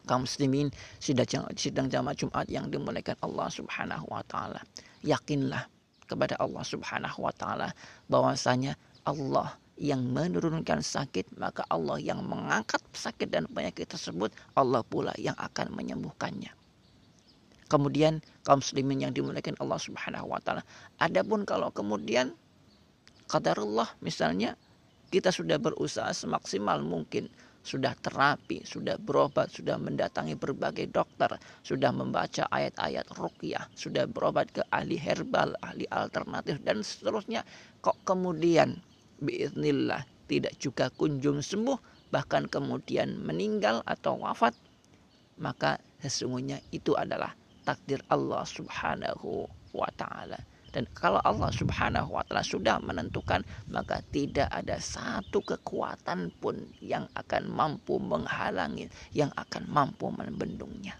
Kaum 0.05 0.29
muslimin 0.29 0.69
sidang, 1.01 1.49
sidang 1.57 1.89
jamaah 1.89 2.13
Jumat 2.13 2.45
yang 2.45 2.69
dimuliakan 2.69 3.17
Allah 3.25 3.49
Subhanahu 3.49 4.05
wa 4.13 4.21
taala. 4.29 4.61
Yakinlah 5.01 5.65
kepada 6.05 6.37
Allah 6.37 6.61
Subhanahu 6.61 7.25
wa 7.25 7.33
taala 7.33 7.73
bahwasanya 8.05 8.77
Allah 9.09 9.57
yang 9.73 10.05
menurunkan 10.05 10.85
sakit, 10.85 11.33
maka 11.41 11.65
Allah 11.73 11.97
yang 11.97 12.21
mengangkat 12.21 12.83
sakit 12.93 13.33
dan 13.33 13.49
penyakit 13.49 13.89
tersebut, 13.89 14.29
Allah 14.53 14.85
pula 14.85 15.17
yang 15.17 15.33
akan 15.41 15.73
menyembuhkannya. 15.73 16.53
Kemudian 17.73 18.21
kaum 18.45 18.61
muslimin 18.61 19.09
yang 19.09 19.17
dimuliakan 19.17 19.57
Allah 19.57 19.81
Subhanahu 19.81 20.29
wa 20.29 20.37
taala. 20.45 20.61
Adapun 21.01 21.41
kalau 21.41 21.73
kemudian 21.73 22.37
qadarullah 23.33 23.97
misalnya 24.05 24.53
kita 25.09 25.33
sudah 25.33 25.57
berusaha 25.57 26.13
semaksimal 26.13 26.85
mungkin 26.85 27.33
sudah 27.63 27.95
terapi, 27.95 28.67
sudah 28.67 28.99
berobat, 28.99 29.47
sudah 29.47 29.79
mendatangi 29.79 30.35
berbagai 30.35 30.91
dokter, 30.91 31.39
sudah 31.63 31.95
membaca 31.95 32.43
ayat-ayat 32.51 33.07
ruqyah, 33.15 33.71
sudah 33.71 34.03
berobat 34.03 34.51
ke 34.51 34.61
ahli 34.67 34.99
herbal, 34.99 35.55
ahli 35.63 35.87
alternatif 35.87 36.59
dan 36.67 36.83
seterusnya. 36.83 37.47
Kok 37.79 38.03
kemudian 38.03 38.83
biiznillah 39.23 40.03
tidak 40.27 40.59
juga 40.59 40.91
kunjung 40.91 41.39
sembuh, 41.39 42.11
bahkan 42.11 42.51
kemudian 42.51 43.23
meninggal 43.23 43.79
atau 43.87 44.19
wafat, 44.19 44.51
maka 45.39 45.79
sesungguhnya 46.03 46.59
itu 46.75 46.99
adalah 46.99 47.31
takdir 47.63 48.03
Allah 48.11 48.43
Subhanahu 48.43 49.47
wa 49.71 49.89
taala. 49.95 50.35
Dan 50.73 50.89
kalau 50.97 51.21
Allah 51.21 51.53
Subhanahu 51.53 52.17
wa 52.17 52.25
taala 52.25 52.41
sudah 52.41 52.81
menentukan, 52.81 53.45
maka 53.69 54.01
tidak 54.09 54.49
ada 54.49 54.81
satu 54.81 55.45
kekuatan 55.45 56.33
pun 56.41 56.65
yang 56.81 57.05
akan 57.13 57.45
mampu 57.45 58.01
menghalangi, 58.01 58.89
yang 59.13 59.29
akan 59.37 59.69
mampu 59.69 60.09
membendungnya. 60.09 60.97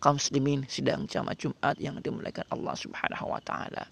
Kaum 0.00 0.16
muslimin 0.16 0.64
sidang 0.64 1.04
jamaah 1.04 1.36
Jumat 1.36 1.76
yang 1.76 2.00
dimuliakan 2.00 2.48
Allah 2.48 2.72
Subhanahu 2.72 3.36
wa 3.36 3.40
taala. 3.44 3.84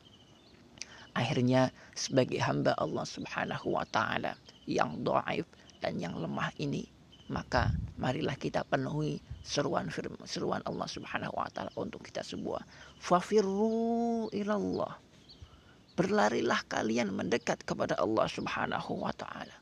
Akhirnya 1.13 1.69
sebagai 1.93 2.41
hamba 2.41 2.73
Allah 2.81 3.05
Subhanahu 3.05 3.77
wa 3.77 3.85
taala 3.93 4.41
yang 4.65 5.05
dhaif 5.05 5.45
dan 5.85 6.01
yang 6.01 6.17
lemah 6.17 6.49
ini 6.57 6.89
maka 7.29 7.73
marilah 8.01 8.35
kita 8.37 8.65
penuhi 8.65 9.21
seruan 9.45 9.93
firman 9.93 10.25
seruan 10.25 10.65
Allah 10.65 10.89
Subhanahu 10.89 11.37
wa 11.37 11.49
taala 11.53 11.73
untuk 11.77 12.05
kita 12.05 12.25
semua. 12.25 12.65
Fafirru 13.01 14.33
ilallah. 14.33 14.97
Berlarilah 15.93 16.63
kalian 16.71 17.13
mendekat 17.13 17.61
kepada 17.69 17.99
Allah 18.01 18.27
Subhanahu 18.31 19.05
wa 19.05 19.13
taala. 19.13 19.57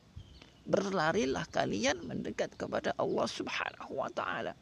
Berlarilah 0.66 1.46
kalian 1.50 2.02
mendekat 2.06 2.54
kepada 2.54 2.94
Allah 2.98 3.26
Subhanahu 3.26 3.92
wa 3.98 4.10
taala. 4.14 4.54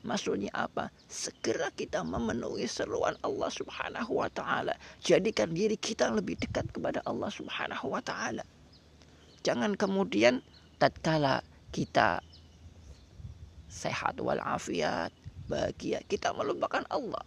Maksudnya 0.00 0.48
apa? 0.56 0.88
Segera 1.12 1.68
kita 1.76 2.00
memenuhi 2.00 2.64
seruan 2.64 3.18
Allah 3.20 3.50
Subhanahu 3.52 4.16
wa 4.16 4.30
taala. 4.32 4.72
Jadikan 5.04 5.52
diri 5.52 5.76
kita 5.76 6.08
lebih 6.08 6.40
dekat 6.40 6.72
kepada 6.72 7.04
Allah 7.04 7.28
Subhanahu 7.28 7.92
wa 7.92 8.00
taala. 8.00 8.44
Jangan 9.44 9.76
kemudian 9.76 10.44
tatkala 10.80 11.44
kita 11.70 12.18
sehat 13.70 14.18
walafiat, 14.18 15.14
bahagia, 15.46 16.02
kita 16.10 16.34
melupakan 16.34 16.82
Allah. 16.90 17.22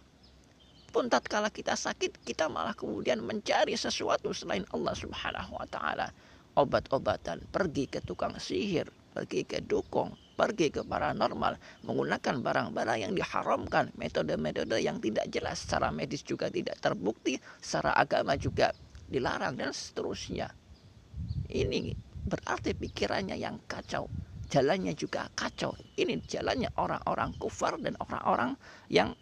Pun 0.92 1.10
tatkala 1.10 1.50
kita 1.50 1.74
sakit, 1.74 2.22
kita 2.22 2.46
malah 2.46 2.76
kemudian 2.76 3.18
mencari 3.24 3.74
sesuatu 3.74 4.30
selain 4.30 4.62
Allah 4.70 4.94
Subhanahu 4.94 5.58
wa 5.58 5.66
taala. 5.66 6.12
Obat-obatan, 6.54 7.42
pergi 7.50 7.90
ke 7.90 7.98
tukang 7.98 8.38
sihir, 8.38 8.86
pergi 9.10 9.42
ke 9.42 9.58
dukung, 9.58 10.14
pergi 10.38 10.70
ke 10.70 10.86
paranormal, 10.86 11.58
menggunakan 11.82 12.38
barang-barang 12.38 12.98
yang 13.10 13.12
diharamkan, 13.18 13.90
metode-metode 13.98 14.78
yang 14.78 15.02
tidak 15.02 15.26
jelas 15.34 15.66
secara 15.66 15.90
medis 15.90 16.22
juga 16.22 16.46
tidak 16.46 16.78
terbukti, 16.78 17.42
secara 17.58 17.98
agama 17.98 18.38
juga 18.38 18.70
dilarang 19.10 19.58
dan 19.58 19.74
seterusnya. 19.74 20.54
Ini 21.50 21.90
berarti 22.22 22.70
pikirannya 22.70 23.34
yang 23.34 23.58
kacau 23.66 24.06
jalannya 24.54 24.94
juga 24.94 25.26
kacau. 25.34 25.74
Ini 25.98 26.22
jalannya 26.30 26.70
orang-orang 26.78 27.34
kufar 27.42 27.74
dan 27.82 27.98
orang-orang 27.98 28.54
yang 28.86 29.18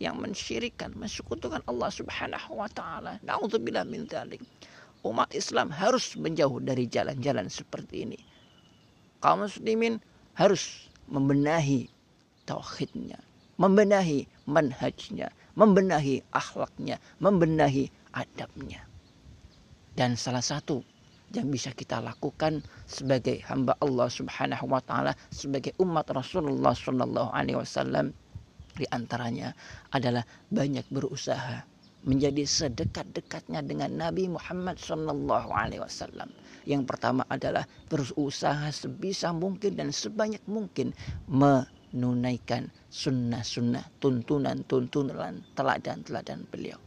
yang 0.00 0.16
mensyirikan, 0.16 0.96
mensekutukan 0.96 1.60
Allah 1.68 1.92
Subhanahu 1.92 2.56
wa 2.56 2.68
taala. 2.72 3.20
Nauzubillah 3.20 3.84
min 3.84 4.08
dzalik. 4.08 4.40
Umat 5.04 5.36
Islam 5.36 5.68
harus 5.68 6.16
menjauh 6.16 6.64
dari 6.64 6.88
jalan-jalan 6.88 7.52
seperti 7.52 8.08
ini. 8.08 8.18
Kaum 9.20 9.44
muslimin 9.44 10.00
harus 10.32 10.88
membenahi 11.12 11.92
tauhidnya, 12.48 13.20
membenahi 13.60 14.24
manhajnya, 14.48 15.28
membenahi 15.60 16.24
akhlaknya, 16.32 16.96
membenahi 17.20 17.92
adabnya. 18.16 18.80
Dan 19.92 20.16
salah 20.16 20.42
satu 20.42 20.80
yang 21.34 21.50
bisa 21.50 21.74
kita 21.74 21.98
lakukan 21.98 22.62
sebagai 22.86 23.42
hamba 23.50 23.74
Allah 23.82 24.06
Subhanahu 24.06 24.70
wa 24.70 24.78
taala 24.78 25.12
sebagai 25.34 25.74
umat 25.82 26.06
Rasulullah 26.14 26.72
sallallahu 26.72 27.34
alaihi 27.34 27.58
wasallam 27.58 28.14
di 28.74 28.86
antaranya 28.90 29.54
adalah 29.90 30.22
banyak 30.50 30.86
berusaha 30.90 31.66
menjadi 32.04 32.44
sedekat-dekatnya 32.44 33.64
dengan 33.64 33.90
Nabi 33.96 34.28
Muhammad 34.28 34.76
sallallahu 34.76 35.48
alaihi 35.50 35.80
wasallam. 35.80 36.28
Yang 36.68 36.84
pertama 36.84 37.24
adalah 37.32 37.64
berusaha 37.88 38.68
sebisa 38.68 39.32
mungkin 39.32 39.80
dan 39.80 39.88
sebanyak 39.88 40.44
mungkin 40.44 40.92
menunaikan 41.28 42.68
sunnah-sunnah, 42.92 43.88
tuntunan-tuntunan, 44.04 45.40
teladan-teladan 45.56 46.44
beliau. 46.52 46.83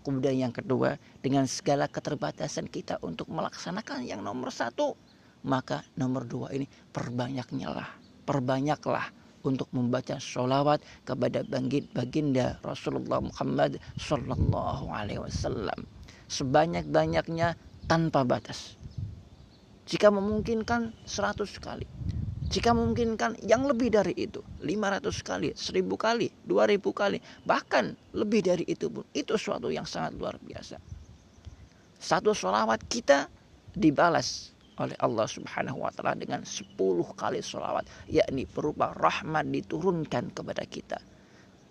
Kemudian 0.00 0.48
yang 0.48 0.54
kedua, 0.54 0.96
dengan 1.20 1.44
segala 1.44 1.84
keterbatasan 1.84 2.68
kita 2.72 2.96
untuk 3.04 3.28
melaksanakan 3.28 4.04
yang 4.04 4.24
nomor 4.24 4.48
satu, 4.48 4.96
maka 5.44 5.84
nomor 5.96 6.24
dua 6.24 6.52
ini 6.56 6.64
perbanyaknya 6.92 7.68
lah, 7.68 7.88
perbanyaklah 8.24 9.12
untuk 9.44 9.68
membaca 9.72 10.20
sholawat 10.20 10.84
kepada 11.04 11.44
bangkit 11.44 11.92
baginda 11.96 12.60
Rasulullah 12.60 13.24
Muhammad 13.24 13.80
Sallallahu 13.96 14.92
Alaihi 14.92 15.20
Wasallam 15.20 15.88
sebanyak-banyaknya 16.30 17.58
tanpa 17.90 18.22
batas. 18.22 18.78
Jika 19.90 20.14
memungkinkan 20.14 20.94
100 21.02 21.50
kali, 21.58 21.82
jika 22.50 22.74
memungkinkan 22.74 23.46
yang 23.46 23.62
lebih 23.62 23.94
dari 23.94 24.10
itu, 24.18 24.42
500 24.58 25.06
kali, 25.22 25.54
1000 25.54 25.86
kali, 25.94 26.34
2000 26.50 26.82
kali, 26.90 27.22
bahkan 27.46 27.94
lebih 28.10 28.42
dari 28.42 28.66
itu 28.66 28.90
pun, 28.90 29.06
itu 29.14 29.38
suatu 29.38 29.70
yang 29.70 29.86
sangat 29.86 30.18
luar 30.18 30.34
biasa. 30.42 30.82
Satu 32.02 32.34
sholawat 32.34 32.82
kita 32.90 33.30
dibalas 33.70 34.50
oleh 34.82 34.98
Allah 34.98 35.30
Subhanahu 35.30 35.86
wa 35.86 35.94
taala 35.94 36.18
dengan 36.18 36.42
10 36.42 36.74
kali 37.14 37.38
sholawat, 37.38 37.86
yakni 38.10 38.50
berupa 38.50 38.98
rahmat 38.98 39.46
diturunkan 39.46 40.34
kepada 40.34 40.66
kita. 40.66 40.98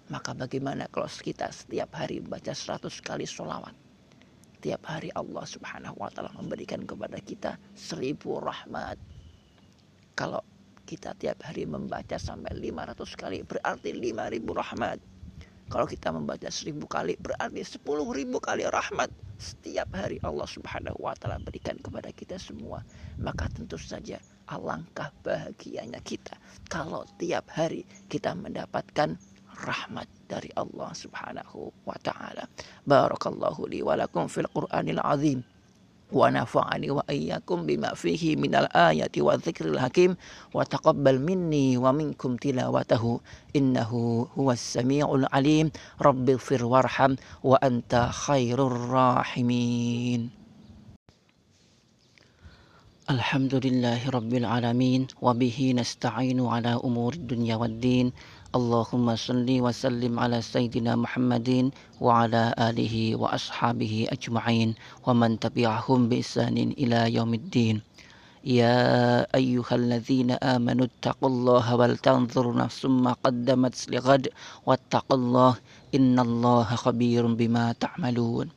Maka 0.07 0.31
bagaimana 0.31 0.87
kalau 0.87 1.11
kita 1.11 1.51
setiap 1.51 1.91
hari 1.91 2.23
membaca 2.23 2.55
100 2.55 2.87
kali 3.03 3.27
sholawat? 3.27 3.75
Tiap 4.63 4.79
hari 4.87 5.11
Allah 5.11 5.43
Subhanahu 5.43 5.99
wa 5.99 6.07
taala 6.07 6.31
memberikan 6.39 6.87
kepada 6.87 7.19
kita 7.19 7.59
seribu 7.75 8.39
rahmat. 8.39 8.95
Kalau 10.15 10.39
kita 10.89 11.13
tiap 11.21 11.45
hari 11.45 11.69
membaca 11.69 12.17
sampai 12.17 12.49
500 12.58 12.97
kali 13.13 13.45
berarti 13.45 13.93
5000 13.93 14.41
rahmat. 14.41 14.97
Kalau 15.69 15.86
kita 15.86 16.10
membaca 16.10 16.49
1000 16.49 16.82
kali 16.89 17.13
berarti 17.21 17.62
10.000 17.62 17.86
kali 18.41 18.63
rahmat 18.65 19.13
setiap 19.38 19.93
hari 19.93 20.17
Allah 20.25 20.49
Subhanahu 20.49 20.97
wa 20.97 21.13
taala 21.13 21.38
berikan 21.45 21.78
kepada 21.78 22.10
kita 22.10 22.41
semua. 22.41 22.82
Maka 23.21 23.45
tentu 23.54 23.78
saja 23.78 24.17
alangkah 24.49 25.13
bahagianya 25.21 26.02
kita 26.02 26.34
kalau 26.73 27.06
tiap 27.21 27.45
hari 27.54 27.86
kita 28.10 28.34
mendapatkan 28.34 29.13
rahmat 29.62 30.10
dari 30.25 30.49
Allah 30.58 30.89
Subhanahu 30.97 31.69
wa 31.86 31.97
taala. 32.02 32.49
Barakallahu 32.89 33.69
li 33.69 33.86
wa 33.86 33.93
lakum 33.93 34.25
fil 34.25 34.49
Qur'anil 34.49 34.97
azim. 35.06 35.45
ونفعني 36.12 36.91
وإياكم 36.91 37.65
بما 37.65 37.93
فيه 37.93 38.36
من 38.36 38.56
الآية 38.56 39.12
والذكر 39.17 39.65
الحكيم. 39.65 40.15
وتقبل 40.54 41.22
مني 41.22 41.78
ومنكم 41.78 42.36
تلاوته. 42.36 43.19
إنه 43.56 43.91
هو 44.38 44.52
السميع 44.52 45.15
العليم. 45.15 45.72
رب 46.02 46.30
اغفر 46.30 46.65
وارحم 46.65 47.15
وأنت 47.43 48.10
خير 48.12 48.67
الراحمين. 48.67 50.30
الحمد 53.10 53.56
لله 53.65 54.10
رب 54.10 54.34
العالمين. 54.34 55.08
وبه 55.22 55.74
نستعين 55.76 56.45
على 56.45 56.80
أمور 56.84 57.13
الدنيا 57.13 57.56
والدين. 57.56 58.12
اللهم 58.49 59.15
صل 59.15 59.45
وسلم 59.45 60.13
على 60.19 60.41
سيدنا 60.41 60.97
محمد 60.97 61.69
وعلى 62.01 62.43
آله 62.57 63.15
وأصحابه 63.21 64.09
أجمعين 64.09 64.69
ومن 65.05 65.38
تبعهم 65.39 66.09
بإحسان 66.09 66.57
إلى 66.57 67.13
يوم 67.13 67.31
الدين 67.33 67.81
يا 68.49 68.77
أيها 69.35 69.73
الذين 69.75 70.31
آمنوا 70.41 70.85
اتقوا 70.89 71.29
الله 71.29 71.65
ولتنظر 71.75 72.45
نفس 72.57 72.85
ما 72.85 73.13
قدمت 73.21 73.75
لغد 73.93 74.33
واتقوا 74.65 75.17
الله 75.17 75.53
إن 75.95 76.17
الله 76.19 76.67
خبير 76.75 77.23
بما 77.29 77.77
تعملون 77.77 78.49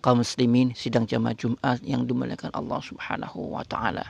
kaum 0.00 0.24
muslimin 0.24 0.72
sidang 0.72 1.04
jamaah 1.04 1.36
Jumat 1.36 1.78
yang 1.84 2.08
dimuliakan 2.08 2.50
Allah 2.56 2.80
Subhanahu 2.80 3.52
wa 3.52 3.60
taala. 3.68 4.08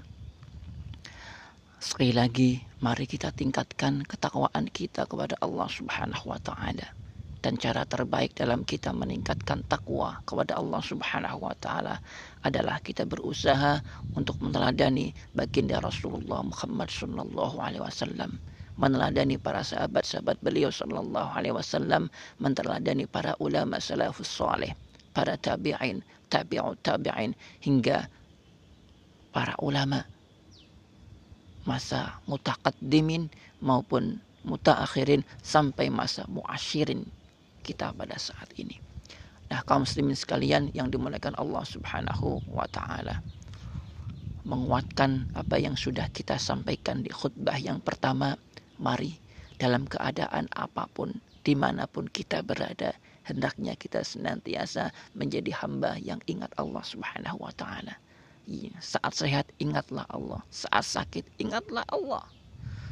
Sekali 1.83 2.14
lagi, 2.14 2.62
mari 2.81 3.05
kita 3.05 3.29
tingkatkan 3.37 4.09
ketakwaan 4.09 4.64
kita 4.73 5.05
kepada 5.05 5.37
Allah 5.45 5.69
Subhanahu 5.69 6.33
wa 6.33 6.40
taala. 6.40 6.88
Dan 7.40 7.57
cara 7.57 7.88
terbaik 7.88 8.37
dalam 8.37 8.64
kita 8.69 8.93
meningkatkan 8.93 9.64
takwa 9.69 10.21
kepada 10.29 10.57
Allah 10.57 10.81
Subhanahu 10.81 11.45
wa 11.45 11.57
taala 11.61 12.01
adalah 12.45 12.81
kita 12.81 13.05
berusaha 13.05 13.81
untuk 14.16 14.37
meneladani 14.40 15.12
baginda 15.37 15.81
Rasulullah 15.81 16.40
Muhammad 16.45 16.88
sallallahu 16.88 17.57
alaihi 17.61 17.85
wasallam 17.85 18.40
meneladani 18.81 19.37
para 19.37 19.61
sahabat-sahabat 19.61 20.40
beliau 20.40 20.73
sallallahu 20.73 21.37
alaihi 21.37 21.53
wasallam, 21.53 22.09
meneladani 22.40 23.05
para 23.05 23.37
ulama 23.37 23.77
salafus 23.77 24.33
saleh, 24.33 24.73
para 25.12 25.37
tabi'in, 25.37 26.01
tabi'ut 26.33 26.81
tabi'in 26.81 27.37
hingga 27.61 28.09
para 29.37 29.53
ulama 29.61 30.01
masa 31.68 32.20
mutakaddimin 32.25 33.29
maupun 33.61 34.20
mutaakhirin 34.44 35.20
sampai 35.44 35.92
masa 35.92 36.25
muasyirin 36.29 37.05
kita 37.61 37.92
pada 37.92 38.16
saat 38.16 38.49
ini. 38.57 38.81
Nah, 39.51 39.61
kaum 39.66 39.83
muslimin 39.83 40.16
sekalian 40.16 40.70
yang 40.73 40.88
dimuliakan 40.88 41.37
Allah 41.37 41.64
Subhanahu 41.66 42.40
wa 42.49 42.64
taala. 42.70 43.20
Menguatkan 44.46 45.29
apa 45.37 45.61
yang 45.61 45.77
sudah 45.77 46.09
kita 46.09 46.40
sampaikan 46.40 47.05
di 47.05 47.12
khutbah 47.12 47.61
yang 47.61 47.83
pertama, 47.83 48.40
mari 48.81 49.20
dalam 49.61 49.85
keadaan 49.85 50.49
apa 50.57 50.88
pun, 50.88 51.12
di 51.44 51.53
mana 51.53 51.85
pun 51.85 52.09
kita 52.09 52.40
berada, 52.40 52.96
hendaknya 53.29 53.77
kita 53.77 54.01
senantiasa 54.01 54.88
menjadi 55.12 55.53
hamba 55.61 56.01
yang 56.01 56.23
ingat 56.25 56.49
Allah 56.57 56.81
Subhanahu 56.81 57.44
wa 57.44 57.53
taala 57.53 58.01
Iya, 58.50 58.74
saat 58.82 59.14
sehat 59.14 59.46
ingatlah 59.62 60.02
Allah, 60.10 60.42
saat 60.50 60.82
sakit 60.82 61.22
ingatlah 61.38 61.86
Allah. 61.86 62.26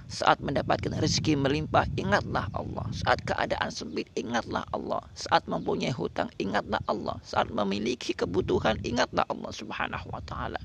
Saat 0.07 0.39
mendapatkan 0.39 1.03
rezeki 1.03 1.35
melimpah, 1.35 1.85
ingatlah 1.99 2.47
Allah. 2.55 2.87
Saat 2.95 3.27
keadaan 3.29 3.69
sempit, 3.69 4.07
ingatlah 4.17 4.65
Allah. 4.73 5.03
Saat 5.13 5.51
mempunyai 5.51 5.93
hutang, 5.93 6.31
ingatlah 6.41 6.79
Allah. 6.87 7.19
Saat 7.27 7.51
memiliki 7.53 8.15
kebutuhan, 8.17 8.79
ingatlah 8.87 9.27
Allah 9.29 9.53
Subhanahu 9.53 10.09
wa 10.09 10.23
taala. 10.25 10.63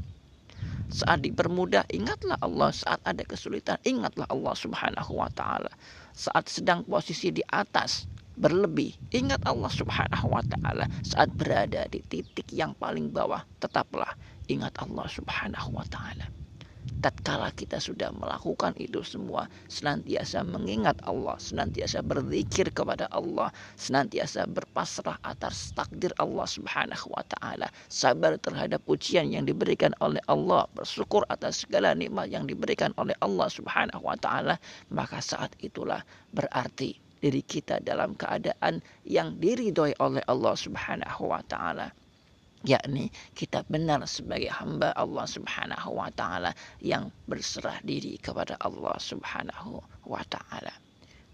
Saat 0.88 1.25
dipermudah, 1.27 1.84
ingatlah 1.91 2.38
Allah. 2.39 2.71
Saat 2.71 3.01
ada 3.03 3.25
kesulitan, 3.25 3.82
ingatlah 3.84 4.29
Allah 4.29 4.53
Subhanahu 4.56 5.12
wa 5.17 5.27
taala. 5.34 5.73
Saat 6.15 6.47
sedang 6.47 6.86
posisi 6.88 7.34
di 7.34 7.43
atas, 7.49 8.08
berlebih, 8.38 8.96
ingat 9.13 9.41
Allah 9.46 9.72
Subhanahu 9.72 10.28
wa 10.32 10.43
taala. 10.46 10.86
Saat 11.06 11.34
berada 11.34 11.86
di 11.89 12.02
titik 12.06 12.50
yang 12.54 12.74
paling 12.78 13.10
bawah, 13.13 13.43
tetaplah 13.62 14.13
ingat 14.50 14.76
Allah 14.82 15.08
Subhanahu 15.08 15.76
wa 15.76 15.86
taala 15.88 16.28
tatkala 17.04 17.52
kita 17.52 17.84
sudah 17.84 18.15
melakukan 18.15 18.72
itu 18.80 19.04
semua 19.04 19.52
senantiasa 19.67 20.39
mengingat 20.48 20.96
Allah 21.04 21.36
senantiasa 21.36 22.00
berzikir 22.00 22.72
kepada 22.72 23.12
Allah 23.12 23.52
senantiasa 23.76 24.48
berpasrah 24.48 25.19
atas 25.19 25.76
takdir 25.76 26.15
Allah 26.15 26.48
Subhanahu 26.48 27.12
wa 27.12 27.24
taala 27.28 27.67
sabar 27.91 28.39
terhadap 28.39 28.80
ujian 28.88 29.28
yang 29.32 29.43
diberikan 29.43 29.91
oleh 30.00 30.24
Allah 30.32 30.63
bersyukur 30.72 31.28
atas 31.28 31.67
segala 31.67 31.91
nikmat 31.91 32.32
yang 32.32 32.48
diberikan 32.48 32.96
oleh 32.96 33.15
Allah 33.19 33.52
Subhanahu 33.52 34.04
wa 34.04 34.15
taala 34.15 34.56
maka 34.88 35.19
saat 35.19 35.52
itulah 35.60 36.08
berarti 36.32 37.03
diri 37.24 37.40
kita 37.40 37.80
dalam 37.80 38.20
keadaan 38.20 38.84
yang 39.08 39.40
diridhoi 39.40 39.96
oleh 40.04 40.20
Allah 40.28 40.56
Subhanahu 40.60 41.32
wa 41.32 41.40
taala 41.48 41.96
yakni 42.64 43.12
kita 43.36 43.68
benar 43.68 44.08
sebagai 44.08 44.48
hamba 44.48 44.96
Allah 44.96 45.28
Subhanahu 45.28 46.00
wa 46.00 46.08
taala 46.16 46.56
yang 46.80 47.12
berserah 47.28 47.84
diri 47.84 48.16
kepada 48.16 48.56
Allah 48.64 48.96
Subhanahu 48.98 49.84
wa 50.08 50.24
taala. 50.32 50.72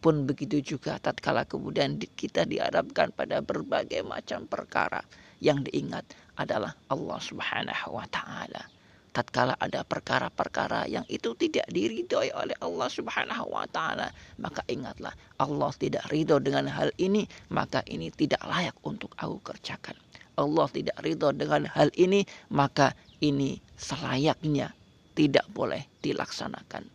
Pun 0.02 0.26
begitu 0.26 0.64
juga 0.64 0.98
tatkala 0.98 1.46
kemudian 1.46 2.02
kita 2.02 2.50
dihadapkan 2.50 3.14
pada 3.14 3.46
berbagai 3.46 4.02
macam 4.02 4.50
perkara 4.50 5.06
yang 5.38 5.62
diingat 5.62 6.04
adalah 6.34 6.74
Allah 6.90 7.20
Subhanahu 7.22 7.94
wa 7.94 8.08
taala. 8.10 8.79
Tatkala 9.10 9.58
ada 9.58 9.82
perkara-perkara 9.82 10.86
yang 10.86 11.04
itu 11.10 11.34
tidak 11.34 11.66
diridhoi 11.74 12.30
oleh 12.34 12.54
Allah 12.62 12.90
Subhanahu 12.94 13.50
wa 13.50 13.66
taala, 13.66 14.14
maka 14.38 14.62
ingatlah 14.70 15.12
Allah 15.42 15.72
tidak 15.82 16.06
ridho 16.14 16.38
dengan 16.38 16.70
hal 16.70 16.94
ini, 17.02 17.26
maka 17.50 17.82
ini 17.90 18.14
tidak 18.14 18.40
layak 18.46 18.78
untuk 18.86 19.10
aku 19.18 19.42
kerjakan 19.42 19.98
Allah 20.40 20.72
tidak 20.72 20.96
ridho 21.04 21.36
dengan 21.36 21.68
hal 21.68 21.92
ini, 22.00 22.24
maka 22.48 22.96
ini 23.20 23.60
selayaknya 23.76 24.72
tidak 25.12 25.44
boleh 25.52 25.84
dilaksanakan. 26.00 26.88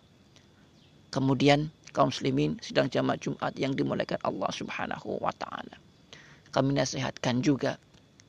Kemudian 1.13 1.69
kaum 1.93 2.09
muslimin 2.09 2.57
sedang 2.65 2.89
jamaah 2.89 3.21
Jumat 3.21 3.53
yang 3.61 3.77
dimulaikan 3.77 4.17
Allah 4.25 4.49
Subhanahu 4.49 5.21
wa 5.21 5.31
taala. 5.37 5.77
Kami 6.57 6.73
nasihatkan 6.73 7.45
juga 7.45 7.77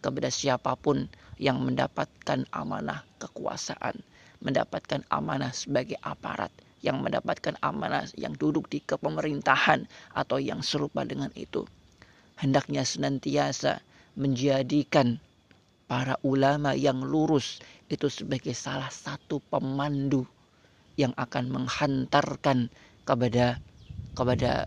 kepada 0.03 0.27
siapa 0.27 0.75
pun 0.75 1.07
yang 1.35 1.63
mendapatkan 1.63 2.47
amanah 2.51 3.03
kekuasaan, 3.19 3.99
mendapatkan 4.39 5.03
amanah 5.11 5.51
sebagai 5.51 5.99
aparat, 5.99 6.51
yang 6.85 7.01
mendapatkan 7.01 7.57
amanah 7.65 8.05
yang 8.13 8.37
duduk 8.37 8.69
di 8.69 8.79
kepemerintahan 8.83 9.89
atau 10.13 10.37
yang 10.37 10.61
serupa 10.61 11.01
dengan 11.01 11.33
itu. 11.33 11.65
Hendaknya 12.37 12.85
senantiasa 12.85 13.81
menjadikan 14.15 15.17
para 15.85 16.17
ulama 16.25 16.73
yang 16.73 17.01
lurus 17.01 17.61
itu 17.89 18.09
sebagai 18.09 18.53
salah 18.53 18.89
satu 18.89 19.41
pemandu 19.49 20.25
yang 20.95 21.13
akan 21.19 21.51
menghantarkan 21.51 22.71
kepada 23.05 23.59
kepada 24.15 24.65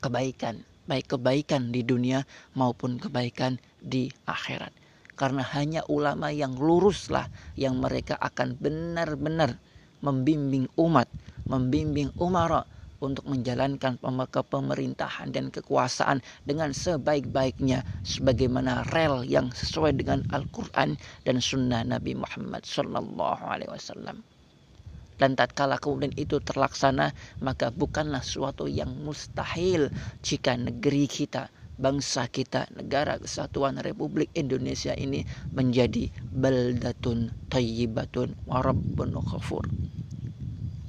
kebaikan 0.00 0.64
baik 0.84 1.16
kebaikan 1.16 1.72
di 1.72 1.80
dunia 1.80 2.28
maupun 2.52 3.00
kebaikan 3.00 3.56
di 3.80 4.12
akhirat 4.28 4.72
karena 5.14 5.42
hanya 5.54 5.82
ulama 5.86 6.30
yang 6.30 6.54
luruslah 6.58 7.30
yang 7.54 7.78
mereka 7.78 8.18
akan 8.18 8.58
benar-benar 8.58 9.58
membimbing 10.02 10.68
umat 10.76 11.08
membimbing 11.44 12.10
umara 12.16 12.64
untuk 13.04 13.28
menjalankan 13.28 14.00
kepemerintahan 14.00 15.28
dan 15.28 15.52
kekuasaan 15.52 16.24
dengan 16.48 16.72
sebaik-baiknya 16.72 17.84
sebagaimana 18.00 18.88
rel 18.96 19.28
yang 19.28 19.52
sesuai 19.52 19.92
dengan 20.00 20.24
Al-Qur'an 20.32 20.96
dan 21.28 21.36
sunnah 21.36 21.84
Nabi 21.84 22.16
Muhammad 22.16 22.64
sallallahu 22.64 23.44
alaihi 23.44 23.68
wasallam. 23.68 24.24
Dan 25.14 25.38
tatkala 25.38 25.78
kemudian 25.78 26.10
itu 26.18 26.42
terlaksana, 26.42 27.14
maka 27.38 27.70
bukanlah 27.70 28.24
suatu 28.24 28.66
yang 28.66 28.90
mustahil 29.06 29.86
jika 30.26 30.58
negeri 30.58 31.06
kita, 31.06 31.46
bangsa 31.76 32.30
kita, 32.30 32.70
negara 32.74 33.18
kesatuan 33.18 33.78
Republik 33.82 34.30
Indonesia 34.34 34.94
ini 34.94 35.26
menjadi 35.50 36.10
baldatun 36.30 37.34
tayyibatun 37.50 38.34
warabbun 38.46 39.18
khafur. 39.24 39.66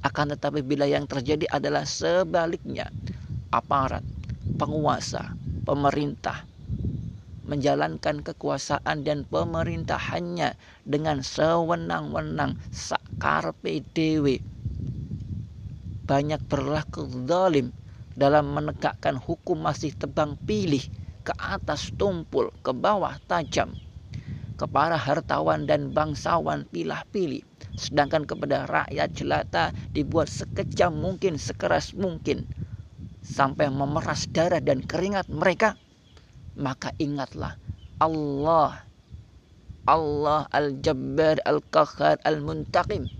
Akan 0.06 0.30
tetapi 0.30 0.62
bila 0.62 0.86
yang 0.86 1.10
terjadi 1.10 1.50
adalah 1.50 1.82
sebaliknya, 1.82 2.86
aparat, 3.50 4.06
penguasa, 4.54 5.34
pemerintah 5.66 6.46
menjalankan 7.46 8.26
kekuasaan 8.26 9.06
dan 9.06 9.22
pemerintahannya 9.26 10.58
dengan 10.82 11.22
sewenang-wenang 11.22 12.58
sakarpe 12.74 13.86
dewe 13.94 14.42
banyak 16.06 16.38
berlaku 16.46 17.06
zalim 17.26 17.74
dalam 18.16 18.50
menegakkan 18.50 19.20
hukum 19.20 19.60
masih 19.60 19.92
tebang 19.94 20.40
pilih 20.48 20.82
ke 21.22 21.32
atas 21.36 21.92
tumpul 21.94 22.50
ke 22.64 22.72
bawah 22.72 23.14
tajam 23.28 23.76
ke 24.56 24.64
para 24.64 24.96
hartawan 24.96 25.68
dan 25.68 25.92
bangsawan 25.92 26.64
pilah 26.72 27.04
pilih 27.12 27.44
Sedangkan 27.76 28.24
kepada 28.24 28.64
rakyat 28.64 29.08
jelata 29.12 29.64
dibuat 29.92 30.32
sekejam 30.32 30.96
mungkin, 30.96 31.36
sekeras 31.36 31.92
mungkin. 31.92 32.48
Sampai 33.20 33.68
memeras 33.68 34.24
darah 34.32 34.64
dan 34.64 34.80
keringat 34.80 35.28
mereka. 35.28 35.76
Maka 36.56 36.96
ingatlah 36.96 37.60
Allah. 38.00 38.88
Allah 39.86 40.48
Al-Jabbar 40.50 41.44
Al-Qahar 41.44 42.16
Al-Muntaqim. 42.24 43.12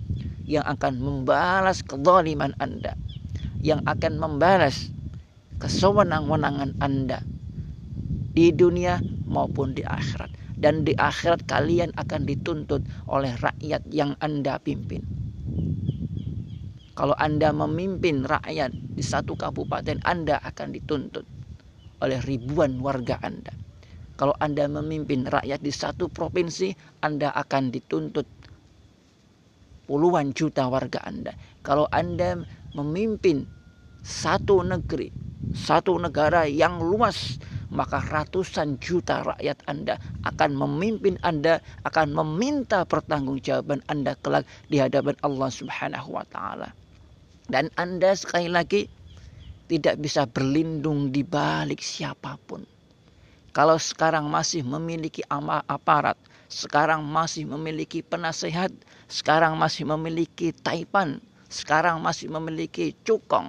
Yang 0.48 0.66
akan 0.72 0.94
membalas 1.04 1.84
kezaliman 1.84 2.56
Anda. 2.56 2.96
Yang 3.64 3.80
akan 3.88 4.14
membalas 4.20 4.92
kesewenang-wenangan 5.56 6.76
Anda. 6.80 7.24
Di 8.36 8.52
dunia 8.52 9.00
maupun 9.26 9.72
di 9.72 9.82
akhirat 9.82 10.28
dan 10.60 10.84
di 10.84 10.92
akhirat 10.96 11.44
kalian 11.48 11.92
akan 11.96 12.28
dituntut 12.28 12.84
oleh 13.08 13.32
rakyat 13.36 13.82
yang 13.88 14.16
Anda 14.20 14.60
pimpin. 14.60 15.04
Kalau 16.96 17.12
Anda 17.16 17.52
memimpin 17.52 18.24
rakyat 18.24 18.72
di 18.96 19.04
satu 19.04 19.36
kabupaten, 19.36 20.00
Anda 20.00 20.40
akan 20.40 20.72
dituntut 20.72 21.28
oleh 22.00 22.20
ribuan 22.24 22.80
warga 22.80 23.20
Anda. 23.20 23.52
Kalau 24.16 24.32
Anda 24.40 24.64
memimpin 24.64 25.28
rakyat 25.28 25.60
di 25.60 25.72
satu 25.72 26.08
provinsi, 26.08 26.72
Anda 27.04 27.36
akan 27.36 27.68
dituntut 27.68 28.24
puluhan 29.84 30.32
juta 30.32 30.72
warga 30.72 31.04
Anda. 31.04 31.36
Kalau 31.60 31.84
Anda 31.92 32.40
memimpin 32.76 33.48
satu 34.04 34.60
negeri, 34.60 35.08
satu 35.56 35.96
negara 35.96 36.44
yang 36.44 36.78
luas 36.78 37.40
maka 37.72 37.98
ratusan 37.98 38.78
juta 38.78 39.26
rakyat 39.26 39.58
Anda 39.66 39.98
akan 40.22 40.54
memimpin 40.54 41.18
Anda, 41.26 41.58
akan 41.82 42.14
meminta 42.14 42.86
pertanggungjawaban 42.86 43.82
Anda 43.90 44.14
kelak 44.22 44.46
di 44.70 44.78
hadapan 44.78 45.18
Allah 45.26 45.50
Subhanahu 45.50 46.14
wa 46.14 46.26
taala. 46.30 46.70
Dan 47.50 47.70
Anda 47.74 48.14
sekali 48.14 48.50
lagi 48.50 48.86
tidak 49.66 49.98
bisa 49.98 50.26
berlindung 50.30 51.10
di 51.10 51.26
balik 51.26 51.82
siapa 51.82 52.38
pun. 52.46 52.62
Kalau 53.50 53.80
sekarang 53.80 54.28
masih 54.28 54.62
memiliki 54.62 55.24
aparat, 55.26 56.20
sekarang 56.46 57.02
masih 57.02 57.48
memiliki 57.48 58.04
penasehat, 58.04 58.68
sekarang 59.08 59.56
masih 59.56 59.88
memiliki 59.88 60.52
taipan, 60.52 61.18
sekarang 61.56 62.04
masih 62.04 62.28
memiliki 62.28 62.92
cukong, 63.00 63.48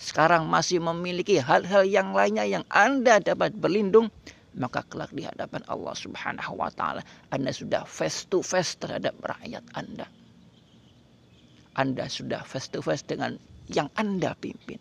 sekarang 0.00 0.48
masih 0.48 0.80
memiliki 0.80 1.36
hal-hal 1.36 1.84
yang 1.84 2.16
lainnya 2.16 2.48
yang 2.48 2.64
Anda 2.72 3.20
dapat 3.20 3.52
berlindung, 3.52 4.08
maka 4.56 4.80
kelak 4.88 5.12
di 5.12 5.28
hadapan 5.28 5.60
Allah 5.68 5.92
Subhanahu 5.92 6.56
wa 6.56 6.72
taala 6.72 7.04
Anda 7.28 7.52
sudah 7.52 7.84
face 7.84 8.24
to 8.32 8.40
face 8.40 8.80
terhadap 8.80 9.12
rakyat 9.20 9.60
Anda. 9.76 10.08
Anda 11.76 12.08
sudah 12.08 12.44
face 12.48 12.72
to 12.72 12.80
face 12.80 13.04
dengan 13.04 13.36
yang 13.68 13.92
Anda 13.96 14.32
pimpin. 14.36 14.80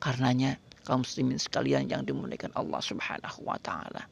Karenanya 0.00 0.60
kaum 0.84 1.04
muslimin 1.04 1.40
sekalian 1.40 1.88
yang 1.88 2.04
dimuliakan 2.04 2.52
Allah 2.56 2.80
Subhanahu 2.84 3.40
wa 3.44 3.56
taala. 3.64 4.04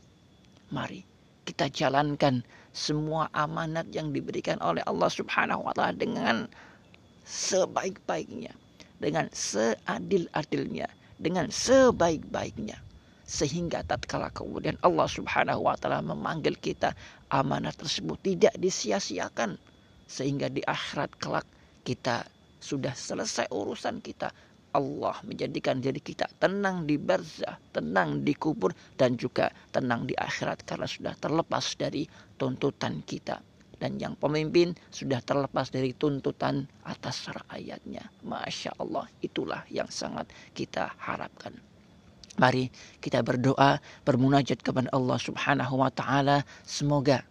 Mari 0.73 1.05
kita 1.45 1.69
jalankan 1.69 2.41
semua 2.75 3.29
amanat 3.37 3.89
yang 3.93 4.11
diberikan 4.11 4.59
oleh 4.65 4.83
Allah 4.89 5.09
Subhanahu 5.09 5.71
wa 5.71 5.73
taala 5.77 5.95
dengan 5.95 6.49
sebaik-baiknya 7.25 8.53
dengan 9.01 9.27
seadil-adilnya, 9.33 10.89
dengan 11.17 11.49
sebaik-baiknya. 11.49 12.79
Sehingga 13.25 13.81
tatkala 13.89 14.29
kemudian 14.37 14.77
Allah 14.85 15.09
Subhanahu 15.09 15.65
wa 15.65 15.77
taala 15.81 16.05
memanggil 16.05 16.61
kita, 16.61 16.93
amanah 17.33 17.73
tersebut 17.73 18.21
tidak 18.21 18.53
disia-siakan 18.61 19.57
sehingga 20.05 20.53
di 20.53 20.61
akhirat 20.61 21.17
kelak 21.17 21.49
kita 21.89 22.29
sudah 22.61 22.93
selesai 22.93 23.49
urusan 23.49 24.05
kita. 24.05 24.29
Allah 24.75 25.15
menjadikan 25.23 25.79
diri 25.79 26.03
kita 26.03 26.27
tenang 26.37 26.85
di 26.85 26.99
barzah, 26.99 27.57
tenang 27.73 28.27
di 28.27 28.35
kubur 28.35 28.75
dan 28.99 29.15
juga 29.17 29.49
tenang 29.73 30.05
di 30.05 30.13
akhirat 30.19 30.67
karena 30.67 30.85
sudah 30.85 31.15
terlepas 31.17 31.79
dari 31.79 32.05
tuntutan 32.37 33.01
kita 33.07 33.39
dan 33.85 34.01
yang 34.01 34.17
pemimpin 34.17 34.73
sudah 34.89 35.21
terlepas 35.21 35.69
dari 35.69 35.93
tuntutan 35.93 36.65
atas 36.89 37.29
rakyatnya. 37.29 38.09
Masya 38.25 38.81
Allah, 38.81 39.05
itulah 39.21 39.61
yang 39.69 39.93
sangat 39.93 40.25
kita 40.57 40.97
harapkan. 40.97 41.53
Mari 42.41 42.73
kita 43.05 43.21
berdoa, 43.21 43.77
bermunajat 44.09 44.65
kepada 44.65 44.89
Allah 44.89 45.21
Subhanahu 45.21 45.85
wa 45.85 45.93
taala, 45.93 46.49
semoga 46.65 47.29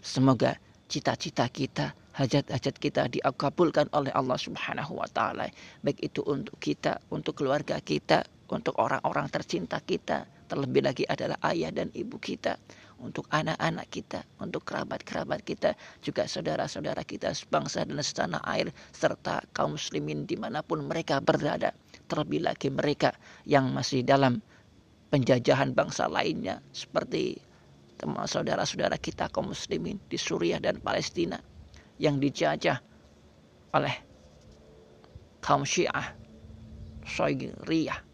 semoga 0.00 0.56
cita-cita 0.88 1.44
kita, 1.52 1.92
hajat-hajat 2.16 2.74
kita 2.80 3.02
dikabulkan 3.12 3.92
oleh 3.92 4.10
Allah 4.16 4.40
Subhanahu 4.40 5.04
wa 5.04 5.08
taala. 5.12 5.52
Baik 5.84 6.00
itu 6.00 6.24
untuk 6.24 6.56
kita, 6.64 6.96
untuk 7.12 7.36
keluarga 7.36 7.76
kita, 7.84 8.24
untuk 8.50 8.76
orang-orang 8.76 9.30
tercinta 9.32 9.80
kita, 9.80 10.28
terlebih 10.50 10.84
lagi 10.84 11.04
adalah 11.08 11.40
ayah 11.48 11.72
dan 11.72 11.88
ibu 11.96 12.20
kita 12.20 12.60
untuk 13.00 13.26
anak-anak 13.32 13.86
kita, 13.90 14.20
untuk 14.40 14.64
kerabat-kerabat 14.64 15.42
kita, 15.42 15.74
juga 16.00 16.28
saudara-saudara 16.28 17.02
kita 17.04 17.32
sebangsa 17.32 17.84
dan 17.84 18.00
setanah 18.00 18.42
air, 18.48 18.70
serta 18.94 19.44
kaum 19.52 19.76
muslimin 19.76 20.24
di 20.24 20.36
mana 20.38 20.62
pun 20.62 20.84
mereka 20.84 21.18
berada. 21.18 21.74
Terlebih 22.08 22.44
lagi 22.44 22.68
mereka 22.68 23.16
yang 23.48 23.72
masih 23.72 24.04
dalam 24.04 24.40
penjajahan 25.08 25.72
bangsa 25.72 26.06
lainnya, 26.06 26.60
seperti 26.76 27.40
teman 27.96 28.28
saudara-saudara 28.28 28.98
kita 29.00 29.30
kaum 29.32 29.52
muslimin 29.52 29.96
di 30.10 30.18
Suriah 30.18 30.60
dan 30.60 30.78
Palestina 30.82 31.40
yang 31.96 32.18
dijajah 32.18 32.78
oleh 33.74 33.94
kaum 35.42 35.62
Syiah, 35.66 36.14
Soiriyah, 37.04 38.13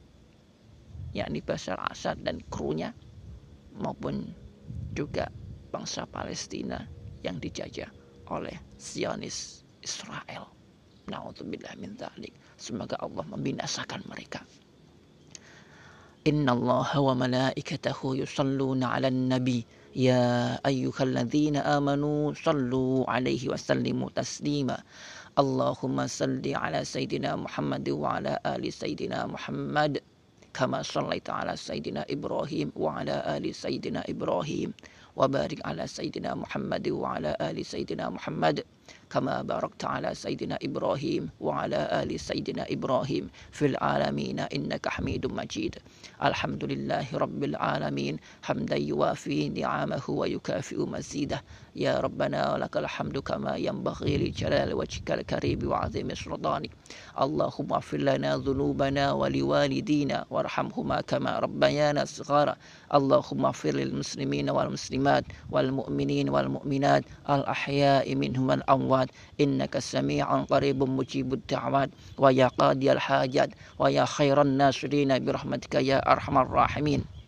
yakni 1.17 1.43
Bashar 1.43 1.79
Assad 1.91 2.23
dan 2.23 2.43
krunya 2.53 2.95
maupun 3.79 4.31
juga 4.95 5.31
bangsa 5.71 6.07
Palestina 6.11 6.83
yang 7.23 7.39
dijajah 7.39 7.91
oleh 8.31 8.55
Zionis 8.79 9.67
Israel. 9.83 10.51
Na'udzubillah 11.11 11.75
min 11.83 11.99
dhalik. 11.99 12.31
Semoga 12.55 12.95
Allah 13.03 13.27
membinasakan 13.27 14.07
mereka. 14.07 14.47
Inna 16.29 16.53
Allah 16.53 16.91
wa 17.01 17.15
malaikatahu 17.17 18.21
yusalluna 18.21 19.01
ala 19.01 19.09
nabi 19.09 19.65
Ya 19.91 20.55
ayyuhalladzina 20.63 21.67
amanu 21.67 22.31
sallu 22.39 23.03
alaihi 23.11 23.51
wa 23.51 23.59
sallimu 23.59 24.07
taslima 24.15 24.79
Allahumma 25.35 26.07
salli 26.07 26.55
ala 26.55 26.87
Sayyidina 26.87 27.35
Muhammad 27.35 27.83
wa 27.91 28.23
ala 28.23 28.39
ali 28.47 28.71
Sayyidina 28.71 29.27
Muhammad 29.27 29.99
كما 30.61 30.83
صليت 30.83 31.31
على 31.31 31.57
سيدنا 31.57 32.07
إبراهيم 32.11 32.73
وعلى 32.77 33.37
آل 33.37 33.55
سيدنا 33.55 34.05
إبراهيم 34.09 34.73
وبارك 35.17 35.67
على 35.67 35.87
سيدنا 35.87 36.35
محمد 36.35 36.89
وعلى 36.89 37.37
آل 37.41 37.67
سيدنا 37.67 38.11
محمد. 38.11 38.65
كما 39.11 39.43
باركت 39.43 39.85
على 39.85 40.15
سيدنا 40.15 40.59
إبراهيم 40.63 41.31
وعلى 41.41 42.03
آل 42.03 42.21
سيدنا 42.21 42.67
إبراهيم 42.71 43.31
في 43.53 43.67
العالمين 43.67 44.41
إنك 44.41 44.89
حميد 44.89 45.27
مجيد. 45.27 45.77
الحمد 46.25 46.65
لله 46.65 47.07
رب 47.15 47.45
العالمين. 47.45 48.17
حمدا 48.43 48.77
يوافي 48.77 49.49
نعمه 49.49 50.03
ويكافئ 50.09 50.87
مزيده. 50.87 51.43
يا 51.77 52.01
ربنا 52.01 52.55
ولك 52.55 52.77
الحمد 52.77 53.19
كما 53.19 53.57
ينبغي 53.57 54.19
لجلال 54.19 54.75
وجهك 54.75 55.11
الكريم 55.11 55.69
وعظيم 55.71 56.15
سلطانك. 56.15 56.71
اللهم 57.21 57.73
اغفر 57.73 57.99
لنا 57.99 58.37
ذنوبنا 58.37 59.13
ولوالدينا 59.13 60.25
وارحمهما 60.31 61.01
كما 61.01 61.39
ربيانا 61.39 62.05
صغارا. 62.05 62.57
اللهم 62.95 63.45
اغفر 63.47 63.71
للمسلمين 63.71 64.51
والمسلمات 64.51 65.25
والمؤمنين 65.51 66.29
والمؤمنات 66.29 67.05
الأحياء 67.31 68.15
منهم 68.15 68.51
والأموات 68.51 68.80
إنك 69.41 69.79
سميع 69.79 70.43
قريب 70.45 70.83
مجيب 70.83 71.33
الدعوات. 71.35 71.91
ويا 72.19 72.49
قاضي 72.49 72.93
الحاجات. 72.93 73.51
ويا 73.79 74.05
خير 74.05 74.43
الناصرين 74.43 75.25
برحمتك 75.25 75.75
يا 75.75 75.99
أرحم 76.13 76.39
الراحمين. 76.39 77.20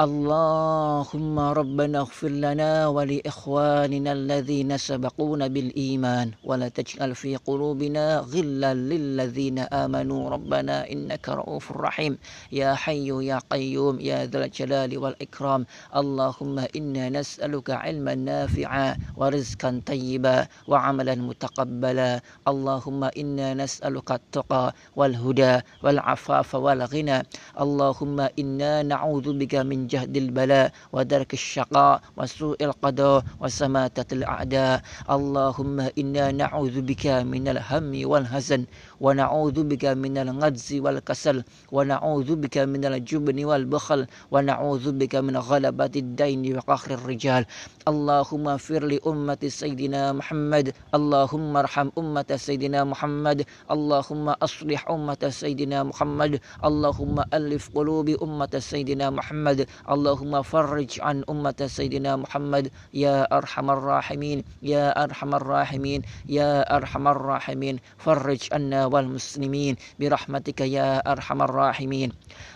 اللهم 0.00 1.36
ربنا 1.38 1.98
اغفر 2.00 2.28
لنا 2.28 2.86
ولإخواننا 2.88 4.12
الذين 4.12 4.78
سبقونا 4.78 5.46
بالإيمان 5.46 6.32
ولا 6.44 6.68
تجعل 6.68 7.14
في 7.14 7.36
قلوبنا 7.36 8.24
غلا 8.32 8.74
للذين 8.74 9.58
آمنوا. 9.58 10.30
ربنا 10.30 10.88
إنك 10.92 11.28
رؤوف 11.28 11.72
رحيم. 11.72 12.16
يا 12.52 12.72
حي 12.74 13.12
يا 13.28 13.38
قيوم 13.52 14.00
يا 14.00 14.24
ذا 14.24 14.44
الجلال 14.44 14.98
والإكرام. 14.98 15.66
اللهم 15.96 16.56
إنا 16.76 17.04
نسألك 17.20 17.70
علما 17.70 18.14
نافعا 18.14 18.96
ورزقا 19.20 19.70
طيبا 19.86 20.46
وعملا 20.68 21.14
متقبلا. 21.14 22.20
اللهم 22.48 23.04
إنا 23.04 23.48
نسألك 23.54 24.08
التقى 24.12 24.74
والهدى 24.96 25.60
والعفاف 25.84 26.54
والغنى. 26.54 27.18
اللهم 27.60 28.18
إنا 28.40 28.72
نعوذ 28.82 29.28
بك 29.36 29.54
من 29.54 29.89
جهد 29.90 30.16
البلاء 30.16 30.72
ودرك 30.92 31.32
الشقاء 31.34 32.00
وسوء 32.16 32.58
القضاء 32.64 33.24
وسماتة 33.40 34.08
الأعداء. 34.14 34.82
اللهم 35.10 35.78
إنا 35.98 36.24
نعوذ 36.32 36.76
بك 36.80 37.06
من 37.06 37.48
الهم 37.48 37.92
والهزن 38.10 38.62
ونعوذ 39.00 39.58
بك 39.70 39.84
من 39.84 40.18
الغدز 40.18 40.68
والكسل 40.84 41.36
ونعوذ 41.72 42.30
بك 42.36 42.56
من 42.58 42.84
الجبن 42.84 43.38
والبخل 43.44 44.06
ونعوذ 44.30 44.86
بك 44.92 45.14
من 45.16 45.36
غلبة 45.36 45.94
الدين 45.96 46.56
وقهر 46.56 46.90
الرجال. 46.98 47.42
اللهم 47.88 48.44
اغفر 48.48 48.82
لأمة 48.84 49.42
سيدنا 49.48 50.12
محمد 50.12 50.66
اللهم 50.94 51.56
ارحم 51.56 51.88
أمة 51.98 52.30
سيدنا 52.36 52.84
محمد 52.84 53.38
اللهم 53.70 54.26
أصلح 54.28 54.80
أمة 54.90 55.22
سيدنا 55.28 55.82
محمد 55.82 56.40
اللهم 56.64 57.16
ألف 57.34 57.64
قلوب 57.74 58.08
أمة 58.22 58.54
سيدنا 58.58 59.10
محمد. 59.10 59.66
اللهم 59.90 60.42
فرج 60.42 61.00
عن 61.00 61.24
أمة 61.30 61.54
سيدنا 61.66 62.16
محمد. 62.16 62.70
يا 62.94 63.24
أرحم 63.36 63.70
الراحمين 63.70 64.44
يا 64.62 65.04
أرحم 65.04 65.34
الراحمين 65.34 66.02
يا 66.28 66.76
أرحم 66.76 67.08
الراحمين. 67.08 67.78
فرج 67.98 68.42
عنا 68.52 68.86
والمسلمين 68.86 69.76
برحمتك 70.00 70.60
يا 70.60 70.98
أرحم 71.12 71.42
الراحمين. 71.42 72.12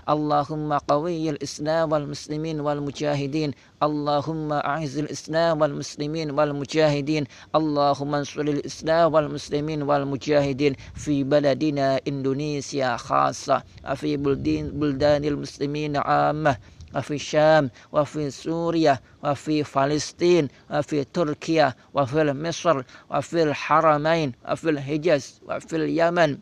اللهم 0.08 0.72
قوي 0.72 1.30
الإسلام 1.30 1.92
والمسلمين 1.92 2.60
والمجاهدين. 2.60 3.50
اللهم 3.82 4.52
أعز 4.52 4.98
الإسلام 4.98 5.60
والمسلمين 5.60 6.30
والمجاهدين. 6.30 7.24
اللهم 7.54 8.14
انصر 8.14 8.40
الإسلام 8.40 9.14
والمسلمين 9.14 9.82
والمجاهدين. 9.82 10.72
في 10.94 11.24
بلدنا 11.24 12.00
إندونيسيا 12.08 12.96
خاصة. 12.96 13.62
في 13.94 14.16
بلدان, 14.16 15.24
المسلمين 15.24 15.96
عامة. 15.96 16.56
وفي 16.94 17.14
الشام 17.14 17.70
وفي 17.92 18.30
سوريا 18.30 18.98
وفي 19.24 19.64
فلسطين 19.64 20.48
وفي 20.70 21.04
تركيا 21.04 21.74
وفي 21.94 22.32
مصر 22.32 22.82
وفي 23.10 23.42
الحرمين 23.42 24.32
وفي 24.50 24.70
الحجاز 24.70 25.40
وفي 25.48 25.76
اليمن. 25.76 26.38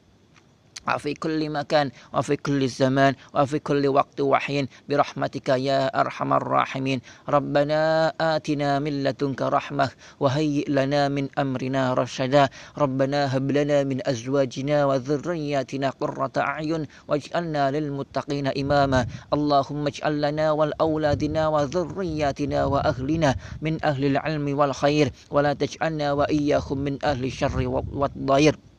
وفي 0.88 1.14
كل 1.14 1.50
مكان 1.50 1.90
وفي 2.14 2.36
كل 2.36 2.68
زمان 2.68 3.14
وفي 3.34 3.58
كل 3.58 3.88
وقت 3.88 4.20
وحين 4.20 4.68
برحمتك 4.88 5.48
يا 5.48 6.00
أرحم 6.00 6.32
الراحمين. 6.32 7.00
ربنا 7.28 8.12
آتنا 8.20 8.78
من 8.78 9.04
لدنك 9.04 9.42
رحمة 9.42 9.90
وهيئ 10.20 10.70
لنا 10.70 11.08
من 11.08 11.28
أمرنا 11.38 11.94
رشدا. 11.94 12.48
ربنا 12.78 13.36
هب 13.36 13.50
لنا 13.50 13.84
من 13.84 14.08
أزواجنا 14.08 14.84
وذرياتنا 14.84 15.90
قرة 15.90 16.32
أعين 16.36 16.86
واجعلنا 17.08 17.70
للمتقين 17.70 18.46
إماما. 18.46 19.06
اللهم 19.32 19.86
اجعل 19.86 20.14
لنا 20.22 20.52
ولأولادنا 20.52 21.48
وذرياتنا 21.48 22.64
وأهلنا 22.64 23.36
من 23.62 23.84
أهل 23.84 24.04
العلم 24.04 24.58
والخير 24.58 25.12
ولا 25.30 25.52
تجعلنا 25.52 26.12
وإياهم 26.12 26.78
من 26.78 26.98
أهل 27.04 27.24
الشر 27.24 27.68
والضير. 27.68 28.71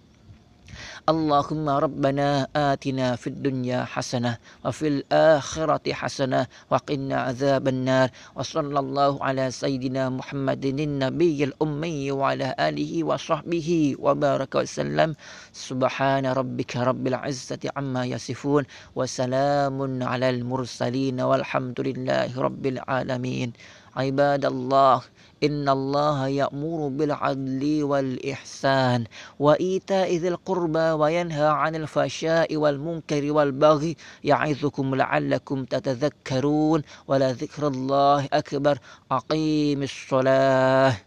اللهم 1.03 1.69
ربنا 1.69 2.47
آتنا 2.55 3.15
في 3.15 3.27
الدنيا 3.27 3.83
حسنة 3.83 4.37
وفي 4.65 4.87
الآخرة 4.87 5.93
حسنة 5.93 6.47
وقنا 6.71 7.15
عذاب 7.21 7.67
النار 7.67 8.09
وصلى 8.35 8.79
الله 8.79 9.23
على 9.23 9.51
سيدنا 9.51 10.09
محمد 10.09 10.65
النبي 10.65 11.43
الأمي 11.43 12.11
وعلى 12.11 12.55
آله 12.59 13.03
وصحبه 13.03 13.95
وبارك 13.99 14.55
وسلم. 14.55 15.15
سبحان 15.51 16.25
ربك 16.25 16.77
رب 16.77 17.07
العزة 17.07 17.59
عما 17.75 18.05
يصفون 18.05 18.63
وسلام 18.95 20.03
على 20.03 20.29
المرسلين 20.29 21.21
والحمد 21.21 21.79
لله 21.81 22.31
رب 22.39 22.65
العالمين. 22.65 23.53
عباد 23.95 24.45
الله 24.45 25.01
إن 25.43 25.69
الله 25.69 26.27
يأمر 26.27 26.88
بالعدل 26.88 27.84
والإحسان 27.84 29.06
وإيتاء 29.39 30.15
ذي 30.15 30.27
القربى 30.27 30.79
وينهى 30.79 31.47
عن 31.47 31.75
الفحشاء 31.75 32.58
والمنكر 32.58 33.32
والبغي 33.32 33.97
يعظكم 34.23 34.95
لعلكم 34.95 35.65
تتذكرون 35.65 36.82
ولذكر 37.08 37.67
الله 37.67 38.29
أكبر. 38.34 38.77
أقيم 39.12 39.84
الصلاة. 39.84 40.97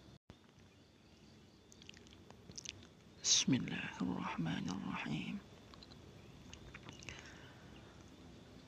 بسم 3.25 3.55
الله 3.55 3.91
الرحمن 4.03 4.65
الرحيم. 4.69 5.46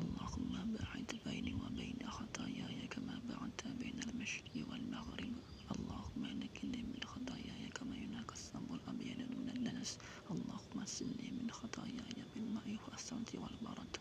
اللهم 0.01 0.51
باعد 0.75 1.09
بيني 1.25 1.53
وبين 1.63 1.99
خطاياي 2.17 2.87
كما 2.93 3.15
بعدت 3.29 3.61
بين 3.81 3.97
المشرق 4.07 4.53
والمغرب 4.71 5.33
اللهم 5.75 6.21
إنك 6.25 6.57
لي 6.63 6.81
من 6.91 7.01
خطاياي 7.13 7.63
كما 7.77 7.95
يناك 7.95 8.31
الثوب 8.31 8.69
الأبيض 8.79 9.19
من 9.39 9.47
الدنس 9.55 9.97
اللهم 10.31 10.77
سلني 10.85 11.29
من 11.39 11.51
خطاياي 11.51 12.17
بالماء 12.35 12.67
والثلج 12.87 13.29
والبرد 13.41 13.93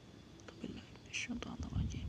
بالله 0.62 0.82
من 0.82 1.10
الشيطان 1.10 1.58
الرجيم 1.68 2.08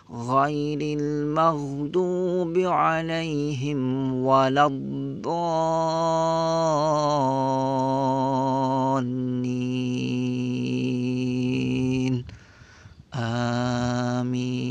غير 0.13 0.99
المغضوب 0.99 2.57
عليهم 2.57 4.13
ولا 4.23 4.65
الضالين. 4.65 5.31
آمين. 13.15 14.61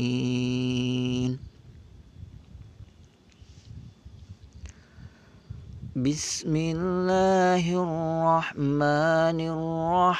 بسم 5.95 6.55
الله 6.55 7.65
الرحمن 7.65 9.39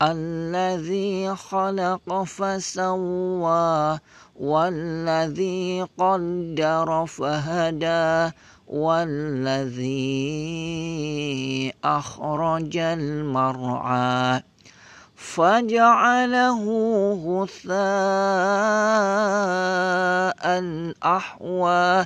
الذي 0.02 1.36
خلق 1.36 2.24
فسوى 2.24 4.00
والذي 4.40 5.86
قدر 5.98 7.06
فهدى 7.06 8.32
والذي 8.68 9.94
أخرج 11.84 12.78
المرعى. 12.78 14.44
فجعله 15.16 16.64
غثاء 17.26 17.80
أحوى. 21.04 22.06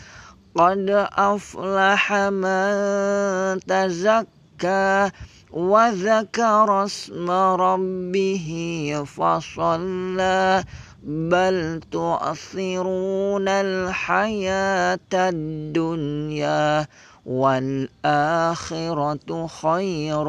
قد 0.55 1.07
أفلح 1.17 2.13
من 2.13 3.59
تزكى 3.59 5.09
وذكر 5.51 6.83
اسم 6.83 7.31
ربه 7.31 8.47
فصلى 9.05 10.63
بل 11.03 11.81
تؤثرون 11.91 13.47
الحياة 13.47 14.99
الدنيا 15.13 16.87
والآخرة 17.25 18.67
خير 19.47 20.27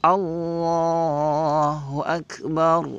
الله 0.04 2.02
أكبر. 2.06 2.98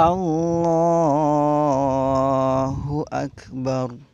الله 0.00 0.64
أكبر. 3.12 4.13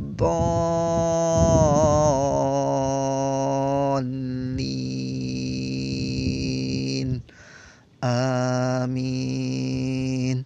الضالين 0.20 0.36
آمين 8.04 10.38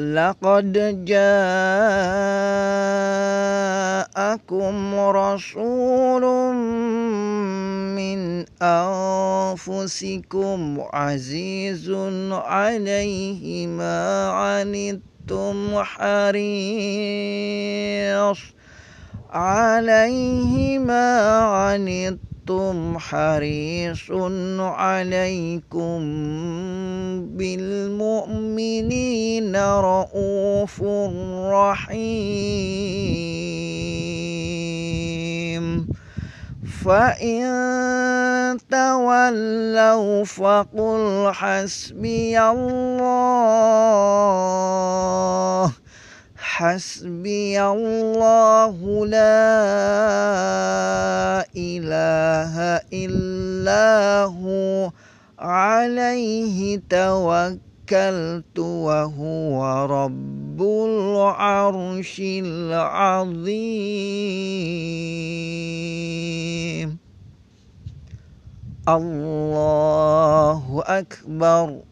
لقد 0.00 1.04
جاءكم 1.04 1.34
رسول 4.94 6.24
من 7.96 8.44
أنفسكم 8.62 10.60
عزيز 10.92 11.90
عليه 12.32 13.66
ما 13.66 14.30
عنتم 14.30 15.82
حريص 15.84 16.40
عليه 19.30 20.78
ما 20.78 21.38
عنتم 21.40 22.29
أنتم 22.50 22.98
حريص 22.98 24.10
عليكم 24.58 26.00
بالمؤمنين 27.38 29.56
رؤوف 29.56 30.82
رحيم. 31.54 32.10
فإن 36.84 37.46
تولوا 38.70 40.24
فقل 40.24 41.30
حسبي 41.32 42.40
الله. 42.40 43.00
حسبي 46.50 47.54
الله 47.62 48.74
لا 49.06 49.46
إله 51.56 52.54
إلا 52.90 53.86
هو 54.26 54.90
عليه 55.38 56.82
توكلت 56.90 58.58
وهو 58.58 59.86
رب 59.86 60.62
العرش 60.62 62.16
العظيم. 62.20 63.70
الله 68.88 70.82
أكبر. 70.86 71.89